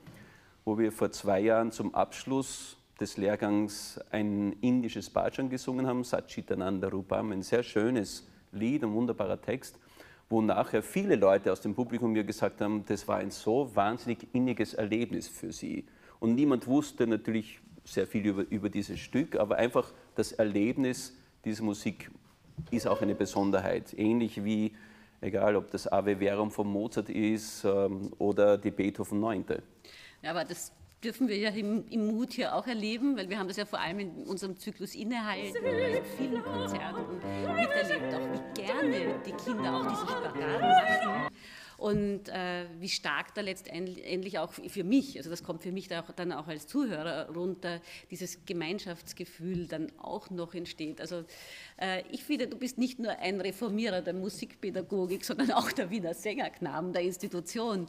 wo 0.65 0.79
wir 0.79 0.93
vor 0.93 1.11
zwei 1.11 1.41
Jahren 1.41 1.73
zum 1.73 1.95
Abschluss 1.95 2.77
des 3.01 3.17
Lehrgangs 3.17 3.99
ein 4.11 4.53
indisches 4.61 5.09
Bhajan 5.09 5.49
gesungen 5.49 5.87
haben, 5.87 6.05
Satchitananda 6.05 6.89
Rupam, 6.89 7.33
ein 7.33 7.43
sehr 7.43 7.63
schönes 7.63 8.29
Lied, 8.53 8.85
ein 8.85 8.93
wunderbarer 8.93 9.41
Text, 9.41 9.79
wo 10.29 10.43
nachher 10.43 10.83
viele 10.83 11.17
Leute 11.17 11.51
aus 11.51 11.63
dem 11.63 11.75
Publikum 11.75 12.13
mir 12.13 12.25
gesagt 12.25 12.61
haben, 12.61 12.85
das 12.87 13.09
war 13.09 13.17
ein 13.17 13.31
so 13.31 13.75
wahnsinnig 13.75 14.29
inniges 14.33 14.75
Erlebnis 14.75 15.27
für 15.27 15.53
sie. 15.53 15.87
Und 16.21 16.35
niemand 16.35 16.67
wusste 16.67 17.07
natürlich 17.07 17.61
sehr 17.85 18.07
viel 18.07 18.27
über, 18.27 18.45
über 18.51 18.69
dieses 18.69 19.01
Stück, 19.01 19.37
aber 19.37 19.57
einfach 19.57 19.93
das 20.15 20.33
Erlebnis 20.33 21.17
dieser 21.45 21.65
Musik 21.65 22.11
ist 22.71 22.87
auch 22.87 23.01
eine 23.01 23.15
Besonderheit. 23.15 23.95
Ähnlich 23.97 24.45
wie, 24.45 24.73
egal 25.23 25.57
ob 25.57 25.71
das 25.71 25.91
Ave 25.91 26.17
Verum 26.17 26.51
von 26.51 26.69
Mozart 26.69 27.09
ist 27.09 27.65
ähm, 27.65 28.13
oder 28.19 28.59
die 28.59 28.71
Beethoven 28.71 29.19
9. 29.19 29.45
Ja, 30.23 30.31
aber 30.31 30.45
das 30.45 30.73
dürfen 31.03 31.29
wir 31.29 31.39
ja 31.39 31.49
im, 31.51 31.85
im, 31.89 32.09
Mut 32.09 32.35
hier 32.35 32.55
auch 32.55 32.67
erleben, 32.67 33.17
weil 33.17 33.31
wir 33.31 33.39
haben 33.39 33.49
das 33.49 33.57
ja 33.57 33.65
vor 33.65 33.81
allem 33.81 34.01
in 34.01 34.11
unserem 34.27 34.59
Zyklus 34.59 34.95
innehalten, 34.95 35.57
also 35.65 36.03
vielen 36.19 36.43
Konzerten 36.43 37.17
miterlebt, 37.57 38.15
auch 38.15 38.33
wie 38.33 38.63
gerne 38.63 39.15
die 39.25 39.33
Kinder 39.33 39.75
auch 39.75 39.87
diesen 39.89 40.07
Spagat 40.07 40.61
machen 40.61 41.30
und 41.81 42.29
äh, 42.29 42.67
wie 42.79 42.91
stark 42.91 43.35
da 43.35 43.41
letztendlich 43.41 44.39
auch 44.39 44.53
für 44.53 44.85
mich, 44.85 45.17
also 45.17 45.31
das 45.31 45.43
kommt 45.43 45.63
für 45.63 45.73
mich 45.73 45.89
da 45.89 46.01
auch, 46.01 46.11
dann 46.13 46.31
auch 46.31 46.47
als 46.47 46.67
Zuhörer 46.67 47.31
runter, 47.31 47.81
dieses 48.11 48.45
Gemeinschaftsgefühl 48.45 49.67
dann 49.67 49.91
auch 49.99 50.29
noch 50.29 50.53
entsteht. 50.53 51.01
Also 51.01 51.25
äh, 51.81 52.03
ich 52.11 52.23
finde, 52.23 52.49
du 52.49 52.59
bist 52.59 52.77
nicht 52.77 52.99
nur 52.99 53.19
ein 53.19 53.41
Reformierer 53.41 54.03
der 54.03 54.13
Musikpädagogik, 54.13 55.25
sondern 55.25 55.53
auch 55.53 55.73
der 55.73 55.89
Wiener 55.89 56.13
Sängerknaben 56.13 56.93
der 56.93 57.01
Institution. 57.01 57.87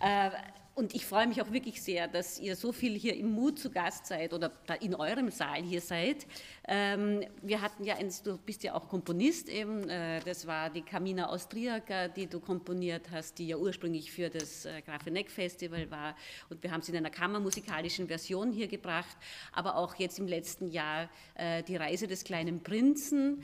Äh, 0.00 0.30
und 0.76 0.94
ich 0.94 1.06
freue 1.06 1.26
mich 1.26 1.40
auch 1.40 1.50
wirklich 1.52 1.80
sehr, 1.80 2.06
dass 2.06 2.38
ihr 2.38 2.54
so 2.54 2.70
viel 2.70 2.98
hier 2.98 3.16
im 3.16 3.32
Mut 3.32 3.58
zu 3.58 3.70
Gast 3.70 4.04
seid 4.04 4.34
oder 4.34 4.52
in 4.80 4.94
eurem 4.94 5.30
Saal 5.30 5.62
hier 5.62 5.80
seid. 5.80 6.26
Ähm, 6.68 7.24
wir 7.40 7.62
hatten 7.62 7.82
ja, 7.82 7.96
eins, 7.96 8.22
du 8.22 8.36
bist 8.36 8.62
ja 8.62 8.74
auch 8.74 8.86
Komponist 8.86 9.48
eben, 9.48 9.88
äh, 9.88 10.20
das 10.20 10.46
war 10.46 10.68
die 10.68 10.82
Camina 10.82 11.30
Austriaca, 11.30 12.08
die 12.08 12.26
du 12.26 12.40
komponiert 12.40 13.10
hast, 13.10 13.38
die 13.38 13.48
ja 13.48 13.56
ursprünglich 13.56 14.12
für 14.12 14.28
das 14.28 14.66
äh, 14.66 14.82
Grafeneck 14.82 15.30
Festival 15.30 15.90
war. 15.90 16.14
Und 16.50 16.62
wir 16.62 16.70
haben 16.70 16.82
sie 16.82 16.92
in 16.92 16.98
einer 16.98 17.08
kammermusikalischen 17.08 18.06
Version 18.06 18.52
hier 18.52 18.68
gebracht, 18.68 19.16
aber 19.52 19.76
auch 19.76 19.94
jetzt 19.94 20.18
im 20.18 20.28
letzten 20.28 20.68
Jahr 20.68 21.08
äh, 21.36 21.62
die 21.62 21.76
Reise 21.76 22.06
des 22.06 22.22
kleinen 22.22 22.62
Prinzen, 22.62 23.42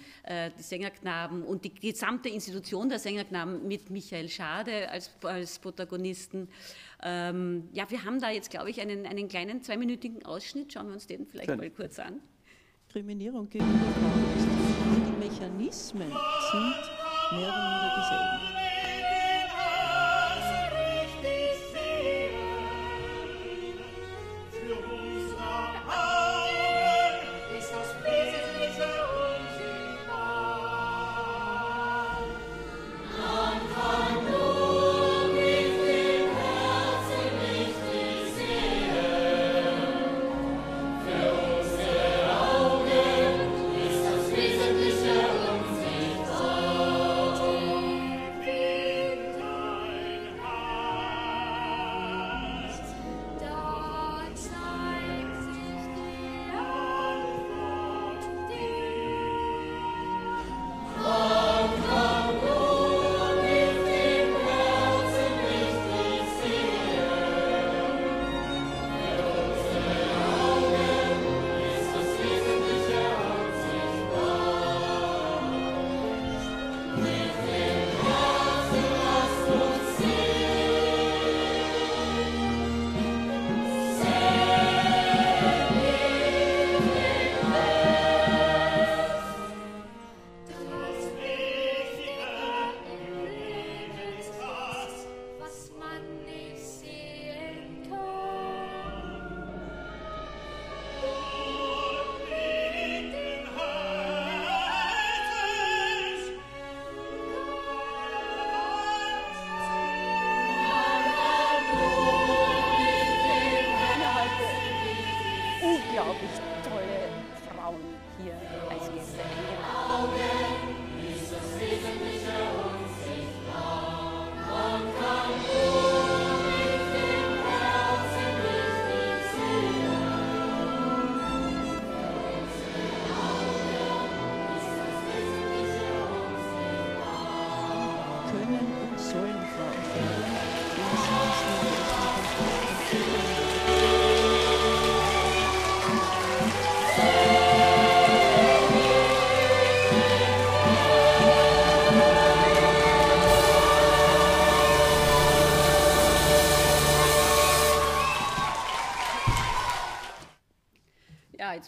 die 0.58 0.62
Sängerknaben 0.62 1.42
und 1.42 1.64
die 1.64 1.74
gesamte 1.74 2.28
Institution 2.28 2.88
der 2.88 2.98
Sängerknaben 2.98 3.66
mit 3.66 3.90
Michael 3.90 4.28
Schade 4.28 4.90
als, 4.90 5.10
als 5.22 5.58
Protagonisten. 5.58 6.48
Ähm, 7.28 7.68
ja, 7.72 7.90
wir 7.90 8.04
haben 8.04 8.20
da 8.20 8.30
jetzt, 8.30 8.50
glaube 8.50 8.70
ich, 8.70 8.80
einen, 8.80 9.06
einen 9.06 9.28
kleinen 9.28 9.62
zweiminütigen 9.62 10.24
Ausschnitt. 10.24 10.72
Schauen 10.72 10.86
wir 10.86 10.94
uns 10.94 11.06
den 11.06 11.26
vielleicht 11.26 11.50
Schön. 11.50 11.58
mal 11.58 11.70
kurz 11.70 11.98
an. 11.98 12.20
Diskriminierung 12.86 13.48
gegenüber 13.48 13.78
Frauen 13.78 14.36
ist. 14.36 14.46
Die 15.06 15.28
Mechanismen 15.28 16.08
sind 16.08 17.38
mehr 17.38 17.48
oder 17.48 17.62
minder 17.70 17.92
dieselben. 17.96 18.51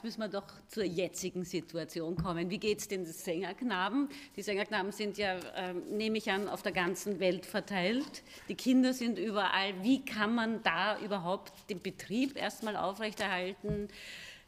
Müssen 0.04 0.20
wir 0.20 0.28
doch 0.28 0.44
zur 0.68 0.84
jetzigen 0.84 1.44
Situation 1.44 2.14
kommen. 2.16 2.50
Wie 2.50 2.58
geht 2.58 2.78
es 2.78 2.88
den 2.88 3.06
Sängerknaben? 3.06 4.10
Die 4.36 4.42
Sängerknaben 4.42 4.92
sind 4.92 5.16
ja, 5.16 5.36
ähm, 5.56 5.82
nehme 5.96 6.18
ich 6.18 6.30
an, 6.30 6.46
auf 6.46 6.62
der 6.62 6.72
ganzen 6.72 7.20
Welt 7.20 7.46
verteilt. 7.46 8.22
Die 8.48 8.54
Kinder 8.54 8.92
sind 8.92 9.18
überall. 9.18 9.72
Wie 9.82 10.04
kann 10.04 10.34
man 10.34 10.62
da 10.62 10.98
überhaupt 10.98 11.52
den 11.70 11.80
Betrieb 11.80 12.36
erstmal 12.36 12.76
aufrechterhalten? 12.76 13.88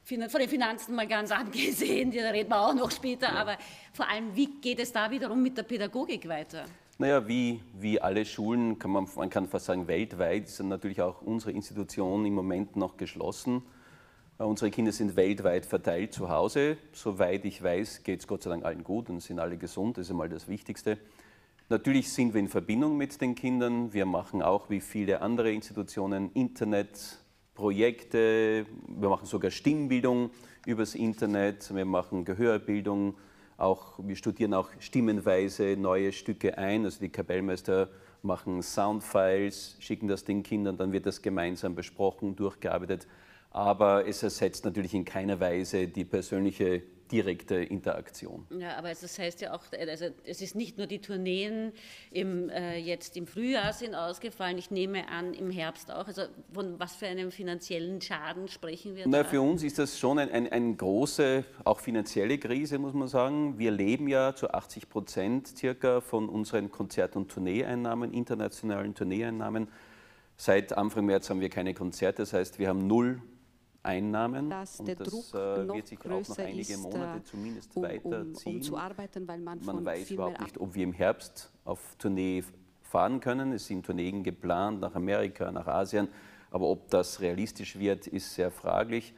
Von 0.05 0.21
den 0.21 0.49
Finanzen 0.49 0.95
mal 0.95 1.09
ganz 1.09 1.31
abgesehen, 1.33 2.12
da 2.12 2.31
reden 2.31 2.51
wir 2.51 2.61
auch 2.61 2.75
noch 2.75 2.90
später, 2.90 3.33
aber 3.33 3.57
vor 3.95 4.09
allem, 4.09 4.37
wie 4.37 4.61
geht 4.61 4.79
es 4.79 4.92
da 4.92 5.11
wiederum 5.11 5.42
mit 5.42 5.57
der 5.57 5.62
Pädagogik 5.62 6.29
weiter? 6.29 6.66
Naja, 6.99 7.27
wie, 7.27 7.61
wie 7.79 7.99
alle 7.99 8.27
Schulen, 8.27 8.79
kann 8.79 8.90
man, 8.90 9.09
man 9.16 9.31
kann 9.31 9.49
fast 9.49 9.64
sagen 9.64 9.88
weltweit, 9.88 10.49
sind 10.49 10.69
natürlich 10.69 11.01
auch 11.01 11.23
unsere 11.23 11.53
Institutionen 11.53 12.27
im 12.27 12.35
Moment 12.35 12.77
noch 12.77 12.99
geschlossen. 12.99 13.62
Äh, 14.38 14.44
Unsere 14.44 14.70
Kinder 14.70 14.92
sind 14.92 15.16
weltweit 15.16 15.66
verteilt 15.66 16.12
zu 16.12 16.29
Hause. 16.29 16.77
Soweit 16.92 17.44
ich 17.44 17.61
weiß, 17.62 18.03
geht 18.05 18.20
es 18.20 18.27
Gott 18.27 18.42
sei 18.42 18.51
Dank 18.51 18.64
allen 18.64 18.85
gut 18.85 19.09
und 19.09 19.20
sind 19.20 19.38
alle 19.38 19.57
gesund. 19.57 19.96
Das 19.96 20.07
ist 20.07 20.11
einmal 20.11 20.29
das 20.29 20.49
Wichtigste. 20.49 20.99
Natürlich 21.68 22.12
sind 22.12 22.35
wir 22.35 22.40
in 22.40 22.49
Verbindung 22.49 22.96
mit 22.96 23.20
den 23.20 23.35
Kindern. 23.35 23.92
Wir 23.92 24.07
machen 24.07 24.40
auch 24.40 24.70
wie 24.70 24.81
viele 24.81 25.20
andere 25.20 25.51
Institutionen 25.51 26.31
Internetprojekte. 26.33 28.66
Wir 28.87 29.09
machen 29.09 29.27
sogar 29.27 29.51
Stimmbildung 29.51 30.31
übers 30.64 30.94
Internet. 30.94 31.75
Wir 31.75 31.85
machen 31.85 32.25
Gehörbildung. 32.25 33.16
Auch, 33.57 33.99
wir 33.99 34.14
studieren 34.16 34.55
auch 34.55 34.68
stimmenweise 34.79 35.77
neue 35.77 36.12
Stücke 36.12 36.57
ein. 36.59 36.85
Also 36.85 37.01
die 37.01 37.09
Kapellmeister 37.09 37.88
machen 38.22 38.62
Soundfiles, 38.62 39.77
schicken 39.81 40.07
das 40.09 40.25
den 40.25 40.42
Kindern, 40.42 40.77
dann 40.77 40.92
wird 40.92 41.07
das 41.07 41.22
gemeinsam 41.22 41.75
besprochen, 41.75 42.37
durchgearbeitet. 42.37 43.07
Aber 43.57 44.07
es 44.07 44.23
ersetzt 44.23 44.66
natürlich 44.66 44.92
in 44.92 45.07
keiner 45.07 45.40
Weise 45.40 45.88
die 45.88 46.05
persönliche 46.05 46.83
direkte 47.11 47.55
Interaktion. 47.55 48.47
Ja, 48.51 48.77
aber 48.77 48.88
das 48.88 49.19
heißt 49.19 49.40
ja 49.40 49.55
auch, 49.55 49.62
also 49.73 50.07
es 50.25 50.42
ist 50.42 50.57
nicht 50.57 50.77
nur 50.77 50.87
die 50.87 50.99
Tourneen 50.99 51.73
im, 52.11 52.51
äh, 52.51 52.77
jetzt 52.77 53.16
im 53.16 53.27
Frühjahr 53.27 53.73
sind 53.73 53.95
ausgefallen, 53.95 54.59
ich 54.59 54.71
nehme 54.71 55.09
an 55.09 55.33
im 55.33 55.51
Herbst 55.51 55.90
auch. 55.90 56.07
Also 56.07 56.25
von 56.53 56.79
was 56.79 56.97
für 56.97 57.07
einem 57.07 57.31
finanziellen 57.31 58.03
Schaden 58.03 58.49
sprechen 58.49 58.95
wir 58.95 59.05
Na, 59.09 59.23
da? 59.23 59.25
für 59.25 59.40
uns 59.40 59.62
ist 59.62 59.79
das 59.79 59.99
schon 59.99 60.19
ein, 60.19 60.31
ein, 60.31 60.53
eine 60.53 60.75
große, 60.75 61.42
auch 61.64 61.81
finanzielle 61.81 62.37
Krise, 62.37 62.79
muss 62.79 62.92
man 62.92 63.09
sagen. 63.09 63.59
Wir 63.59 63.71
leben 63.71 64.07
ja 64.07 64.35
zu 64.35 64.51
80 64.51 64.90
Prozent 64.90 65.49
circa 65.57 66.03
von 66.03 66.29
unseren 66.29 66.71
Konzert- 66.71 67.16
und 67.16 67.31
Tourneeeinnahmen, 67.31 68.12
internationalen 68.12 68.95
Tourneeeinnahmen. 68.95 69.69
Seit 70.37 70.77
Anfang 70.77 71.07
März 71.07 71.31
haben 71.31 71.40
wir 71.40 71.49
keine 71.49 71.73
Konzerte, 71.73 72.21
das 72.21 72.35
heißt, 72.35 72.59
wir 72.59 72.69
haben 72.69 72.87
null 72.87 73.23
Einnahmen. 73.87 74.51
dass 74.51 74.81
und 74.81 74.88
der 74.88 74.96
das 74.96 75.09
Druck 75.09 75.35
äh, 75.35 75.64
noch 75.64 75.75
wird 75.75 75.87
sich 75.87 76.01
auch 76.01 76.29
noch 76.29 76.38
einige 76.38 76.79
Monate 76.79 77.18
äh, 77.18 77.25
zumindest 77.25 77.77
um, 77.77 77.83
um, 77.83 77.88
weiterziehen. 77.88 78.57
um 78.57 78.62
zu 78.62 78.77
arbeiten, 78.77 79.29
weil 79.29 79.38
man, 79.38 79.61
Man 79.64 79.85
weiß 79.85 80.11
überhaupt 80.11 80.40
nicht, 80.40 80.59
ob 80.59 80.75
wir 80.75 80.85
im 80.85 80.92
Herbst 80.92 81.51
auf 81.64 81.96
Tournee 81.99 82.42
fahren 82.83 83.20
können. 83.20 83.53
Es 83.53 83.66
sind 83.66 83.87
Tourneen 83.87 84.22
geplant 84.22 84.81
nach 84.81 84.94
Amerika, 84.94 85.51
nach 85.51 85.66
Asien, 85.66 86.09
aber 86.51 86.66
ob 86.66 86.88
das 86.90 87.20
realistisch 87.20 87.79
wird, 87.79 88.07
ist 88.07 88.35
sehr 88.35 88.51
fraglich. 88.51 89.14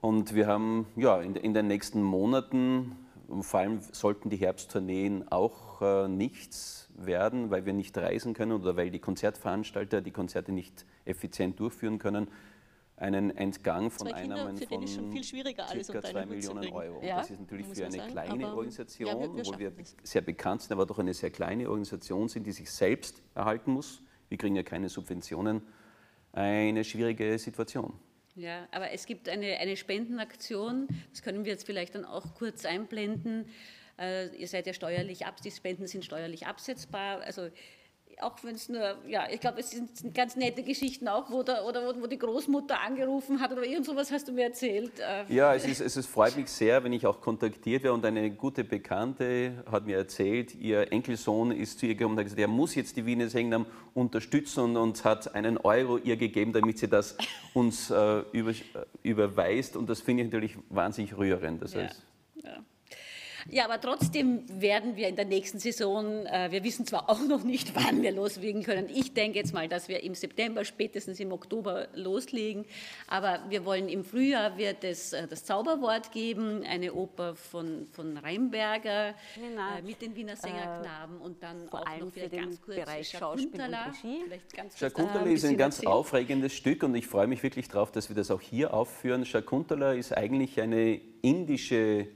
Und 0.00 0.34
wir 0.34 0.46
haben 0.46 0.86
ja, 0.96 1.20
in, 1.20 1.34
in 1.36 1.52
den 1.52 1.66
nächsten 1.66 2.02
Monaten, 2.02 2.96
vor 3.42 3.60
allem 3.60 3.80
sollten 3.92 4.30
die 4.30 4.36
Herbsttourneen 4.36 5.30
auch 5.30 5.82
äh, 5.82 6.08
nichts 6.08 6.88
werden, 6.96 7.50
weil 7.50 7.66
wir 7.66 7.72
nicht 7.72 7.96
reisen 7.96 8.34
können 8.34 8.52
oder 8.52 8.76
weil 8.76 8.90
die 8.90 8.98
Konzertveranstalter 8.98 10.00
die 10.00 10.10
Konzerte 10.10 10.52
nicht 10.52 10.84
effizient 11.04 11.58
durchführen 11.60 11.98
können, 11.98 12.28
einen 13.00 13.34
Entgang 13.36 13.90
von 13.90 14.06
Zwei 14.08 14.20
Kinder, 14.20 14.36
Einnahmen 14.36 14.56
von 14.58 14.68
den 14.68 14.82
ist 14.82 14.94
schon 14.94 15.10
viel 15.10 15.24
schwieriger, 15.24 15.68
alles 15.68 15.86
circa 15.86 15.98
unter 16.08 16.10
2 16.12 16.20
einen 16.20 16.30
Hut 16.36 16.42
zu 16.42 16.54
Millionen. 16.54 16.72
Euro. 16.74 17.02
Ja, 17.04 17.16
das 17.18 17.30
ist 17.30 17.40
natürlich 17.40 17.66
für 17.66 17.84
eine 17.86 17.96
sagen, 17.96 18.10
kleine 18.12 18.46
Organisation, 18.48 19.08
ja, 19.08 19.18
wir- 19.20 19.34
wir 19.36 19.46
wo 19.46 19.58
wir 19.58 19.70
das. 19.70 19.96
sehr 20.02 20.20
bekannt 20.20 20.62
sind, 20.62 20.72
aber 20.72 20.86
doch 20.86 20.98
eine 20.98 21.14
sehr 21.14 21.30
kleine 21.30 21.68
Organisation 21.68 22.28
sind, 22.28 22.46
die 22.46 22.52
sich 22.52 22.70
selbst 22.70 23.22
erhalten 23.34 23.72
muss. 23.72 24.02
Wir 24.28 24.36
kriegen 24.38 24.54
ja 24.54 24.62
keine 24.62 24.88
Subventionen. 24.88 25.62
Eine 26.32 26.84
schwierige 26.84 27.38
Situation. 27.38 27.94
Ja, 28.36 28.68
aber 28.70 28.92
es 28.92 29.06
gibt 29.06 29.28
eine, 29.28 29.56
eine 29.58 29.76
Spendenaktion, 29.76 30.86
das 31.10 31.22
können 31.22 31.44
wir 31.44 31.52
jetzt 31.52 31.66
vielleicht 31.66 31.94
dann 31.94 32.04
auch 32.04 32.34
kurz 32.34 32.64
einblenden. 32.64 33.46
Äh, 33.98 34.28
ihr 34.36 34.46
seid 34.46 34.66
ja 34.66 34.72
steuerlich 34.72 35.26
ab, 35.26 35.40
die 35.42 35.50
Spenden 35.50 35.86
sind 35.86 36.04
steuerlich 36.04 36.46
absetzbar. 36.46 37.20
Also 37.22 37.48
auch 38.22 38.36
wenn 38.42 38.54
es 38.54 38.68
nur, 38.68 38.96
ja, 39.08 39.24
ich 39.30 39.40
glaube, 39.40 39.60
es 39.60 39.70
sind 39.70 40.14
ganz 40.14 40.36
nette 40.36 40.62
Geschichten 40.62 41.08
auch, 41.08 41.30
wo, 41.30 41.42
der, 41.42 41.64
oder 41.64 41.82
wo, 41.96 42.02
wo 42.02 42.06
die 42.06 42.18
Großmutter 42.18 42.80
angerufen 42.80 43.40
hat 43.40 43.52
oder 43.52 43.64
irgend 43.64 43.86
sowas 43.86 44.10
hast 44.10 44.28
du 44.28 44.32
mir 44.32 44.44
erzählt. 44.44 44.92
Äh, 45.00 45.32
Ja, 45.32 45.54
es, 45.54 45.64
ist, 45.66 45.80
es 45.80 45.96
ist, 45.96 46.06
freut 46.06 46.36
mich 46.36 46.48
sehr, 46.48 46.82
wenn 46.84 46.92
ich 46.92 47.06
auch 47.06 47.20
kontaktiert 47.20 47.82
werde. 47.82 47.94
Und 47.94 48.04
eine 48.04 48.30
gute 48.30 48.64
Bekannte 48.64 49.64
hat 49.70 49.86
mir 49.86 49.96
erzählt, 49.96 50.54
ihr 50.54 50.92
Enkelsohn 50.92 51.50
ist 51.52 51.78
zu 51.78 51.86
ihr 51.86 51.94
gekommen 51.94 52.14
und 52.14 52.18
hat 52.18 52.24
gesagt, 52.26 52.40
er 52.40 52.48
muss 52.48 52.74
jetzt 52.74 52.96
die 52.96 53.06
Wiener 53.06 53.28
Sängnam 53.28 53.66
unterstützen 53.94 54.60
und, 54.64 54.76
und 54.76 55.04
hat 55.04 55.34
einen 55.34 55.56
Euro 55.58 55.96
ihr 55.98 56.16
gegeben, 56.16 56.52
damit 56.52 56.78
sie 56.78 56.88
das 56.88 57.16
uns 57.54 57.90
äh, 57.90 58.20
über, 58.32 58.50
äh, 58.50 58.54
überweist. 59.02 59.76
Und 59.76 59.88
das 59.88 60.00
finde 60.00 60.22
ich 60.24 60.28
natürlich 60.28 60.56
wahnsinnig 60.68 61.16
rührend. 61.16 61.62
Das 61.62 61.74
Ja. 61.74 61.82
heißt, 61.82 62.02
Ja, 63.48 63.64
aber 63.64 63.80
trotzdem 63.80 64.42
werden 64.60 64.96
wir 64.96 65.08
in 65.08 65.16
der 65.16 65.24
nächsten 65.24 65.58
Saison, 65.58 66.26
äh, 66.26 66.48
wir 66.50 66.62
wissen 66.64 66.86
zwar 66.86 67.08
auch 67.08 67.20
noch 67.26 67.42
nicht, 67.42 67.74
wann 67.74 68.02
wir 68.02 68.12
loslegen 68.12 68.62
können. 68.62 68.88
Ich 68.92 69.14
denke 69.14 69.38
jetzt 69.38 69.54
mal, 69.54 69.68
dass 69.68 69.88
wir 69.88 70.02
im 70.02 70.14
September, 70.14 70.64
spätestens 70.64 71.18
im 71.20 71.32
Oktober 71.32 71.88
loslegen. 71.94 72.64
Aber 73.08 73.40
wir 73.48 73.64
wollen 73.64 73.88
im 73.88 74.04
Frühjahr 74.04 74.58
wird 74.58 74.84
es 74.84 75.12
äh, 75.12 75.26
das 75.28 75.44
Zauberwort 75.44 76.12
geben, 76.12 76.62
eine 76.64 76.92
Oper 76.92 77.34
von, 77.34 77.86
von 77.92 78.16
Reimberger 78.16 79.14
Genau. 79.34 79.78
äh, 79.78 79.82
mit 79.82 80.00
den 80.02 80.14
Wiener 80.16 80.36
Sängerknaben 80.36 81.18
und 81.18 81.42
dann 81.42 81.68
vor 81.68 81.80
auch 81.80 81.86
allem 81.86 82.06
noch 82.06 82.12
für 82.12 82.28
den 82.28 82.42
ganz 82.42 82.60
kurz 82.60 82.76
Bereich 82.76 83.08
Schauspiel 83.08 83.46
und 83.48 83.56
Shakuntala. 83.58 83.84
Regie. 83.86 84.22
Vielleicht 84.26 84.54
ganz 84.54 84.68
kurz 84.72 84.78
Shakuntala 84.80 85.20
ein 85.24 85.32
ist 85.32 85.44
ein 85.44 85.56
ganz 85.56 85.76
erzählen. 85.76 85.92
aufregendes 85.92 86.52
Stück 86.54 86.82
und 86.82 86.94
ich 86.94 87.06
freue 87.06 87.26
mich 87.26 87.42
wirklich 87.42 87.68
darauf, 87.68 87.90
dass 87.92 88.08
wir 88.08 88.16
das 88.16 88.30
auch 88.30 88.40
hier 88.40 88.74
aufführen. 88.74 89.24
Shakuntala 89.24 89.92
ist 89.92 90.16
eigentlich 90.16 90.60
eine 90.60 91.00
indische, 91.22 92.06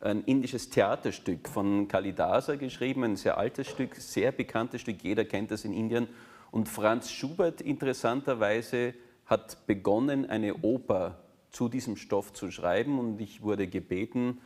ein 0.00 0.22
indisches 0.24 0.70
Theaterstück 0.70 1.48
von 1.48 1.88
Kalidasa 1.88 2.56
geschrieben, 2.56 3.04
ein 3.04 3.16
sehr 3.16 3.38
altes 3.38 3.68
Stück, 3.68 3.96
sehr 3.96 4.32
bekanntes 4.32 4.80
Stück, 4.80 5.02
jeder 5.02 5.24
kennt 5.24 5.50
das 5.50 5.64
in 5.64 5.72
Indien. 5.72 6.08
Und 6.50 6.68
Franz 6.68 7.10
Schubert 7.10 7.60
interessanterweise 7.60 8.94
hat 9.26 9.66
begonnen, 9.66 10.28
eine 10.28 10.54
Oper 10.62 11.18
zu 11.50 11.68
diesem 11.68 11.96
Stoff 11.96 12.32
zu 12.32 12.50
schreiben. 12.50 12.98
Und 12.98 13.20
ich 13.20 13.42
wurde 13.42 13.66
gebeten, 13.66 14.40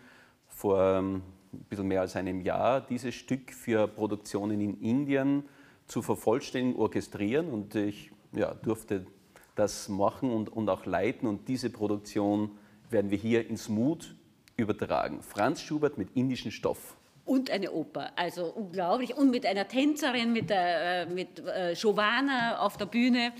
vor 0.48 0.80
ähm, 0.80 1.22
ein 1.52 1.64
bisschen 1.68 1.88
mehr 1.88 2.00
als 2.00 2.16
einem 2.16 2.40
Jahr 2.40 2.80
dieses 2.80 3.14
Stück 3.14 3.52
für 3.52 3.86
Produktionen 3.86 4.60
in 4.60 4.80
Indien 4.80 5.44
zu 5.86 6.02
vervollständigen, 6.02 6.80
orchestrieren. 6.80 7.48
Und 7.48 7.74
ich 7.74 8.10
ja, 8.32 8.54
durfte 8.54 9.06
das 9.54 9.88
machen 9.88 10.30
und, 10.30 10.48
und 10.48 10.68
auch 10.68 10.86
leiten. 10.86 11.28
Und 11.28 11.46
diese 11.48 11.70
Produktion 11.70 12.52
werden 12.90 13.10
wir 13.10 13.18
hier 13.18 13.48
ins 13.48 13.68
Mut 13.68 14.16
übertragen. 14.56 15.22
Franz 15.22 15.62
Schubert 15.62 15.98
mit 15.98 16.10
indischem 16.14 16.50
Stoff. 16.50 16.96
Und 17.24 17.50
eine 17.50 17.70
Oper, 17.70 18.10
also 18.16 18.46
unglaublich. 18.46 19.16
Und 19.16 19.30
mit 19.30 19.46
einer 19.46 19.68
Tänzerin, 19.68 20.32
mit, 20.32 20.50
der, 20.50 21.02
äh, 21.02 21.06
mit 21.06 21.38
äh, 21.38 21.74
Giovanna 21.74 22.58
auf 22.58 22.76
der 22.76 22.86
Bühne. 22.86 23.32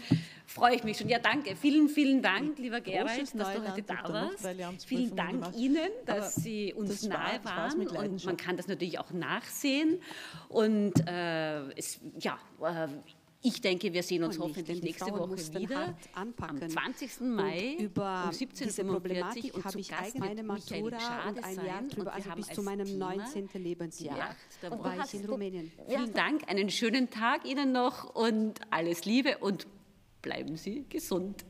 Freue 0.47 0.77
ich 0.77 0.85
mich 0.85 0.99
schon. 0.99 1.09
Ja, 1.09 1.19
danke. 1.19 1.57
Vielen, 1.57 1.89
vielen 1.89 2.23
Dank, 2.23 2.59
lieber 2.59 2.81
Gerald, 2.81 3.23
dass 3.23 3.33
du 3.33 3.45
heute 3.45 3.83
da 3.83 4.05
warst. 4.05 4.87
Vielen 4.87 5.17
Dank 5.17 5.33
gemacht. 5.33 5.57
Ihnen, 5.57 5.91
dass 6.07 6.17
Aber 6.17 6.43
Sie 6.43 6.75
uns 6.75 6.91
das 6.91 7.09
nahe 7.09 7.45
waren. 7.45 7.79
mit 7.79 7.91
Und 7.91 8.25
man 8.25 8.37
kann 8.37 8.57
das 8.57 8.69
natürlich 8.69 9.01
auch 9.01 9.11
nachsehen. 9.11 10.01
Und 10.49 10.93
äh, 11.09 11.63
es, 11.73 12.01
ja, 12.21 12.39
äh, 12.61 12.87
Ich 13.45 13.61
denke, 13.61 13.93
wir 13.93 14.03
sehen 14.05 14.23
uns 14.23 14.39
nicht, 14.39 14.49
hoffentlich 14.49 14.83
nächste 14.83 15.07
Frauen 15.07 15.31
Woche 15.31 15.55
wieder 15.55 15.97
am 16.15 16.35
20. 16.37 17.21
Mai 17.23 17.77
und 17.77 17.85
über 17.85 18.25
um 18.27 18.31
diese 18.31 18.83
17.45 18.83 18.85
Problematik 18.85 19.55
und 19.55 19.65
habe 19.65 19.81
ich 19.81 19.89
Gast 19.89 20.19
meine 20.19 20.43
Matura 20.45 21.29
und 21.29 21.45
ein. 21.45 21.67
Jahr 21.67 21.83
drüber, 21.83 22.13
also 22.13 22.31
bis 22.37 22.47
zu 22.49 22.63
meinem 22.63 22.87
Thema 22.87 23.17
19. 23.17 23.49
Lebensjahr 23.55 24.37
der 24.63 24.71
war 24.71 25.05
ich 25.05 25.15
in 25.15 25.25
Rumänien. 25.29 25.73
Vielen 25.89 26.15
Dank, 26.15 26.49
einen 26.49 26.71
schönen 26.71 27.11
Tag 27.11 27.45
Ihnen 27.45 27.73
noch 27.73 28.15
und 28.15 28.61
alles 28.71 29.05
Liebe 29.05 29.39
und 29.39 29.67
bleiben 30.23 30.57
Sie 30.57 30.85
gesund. 30.89 31.45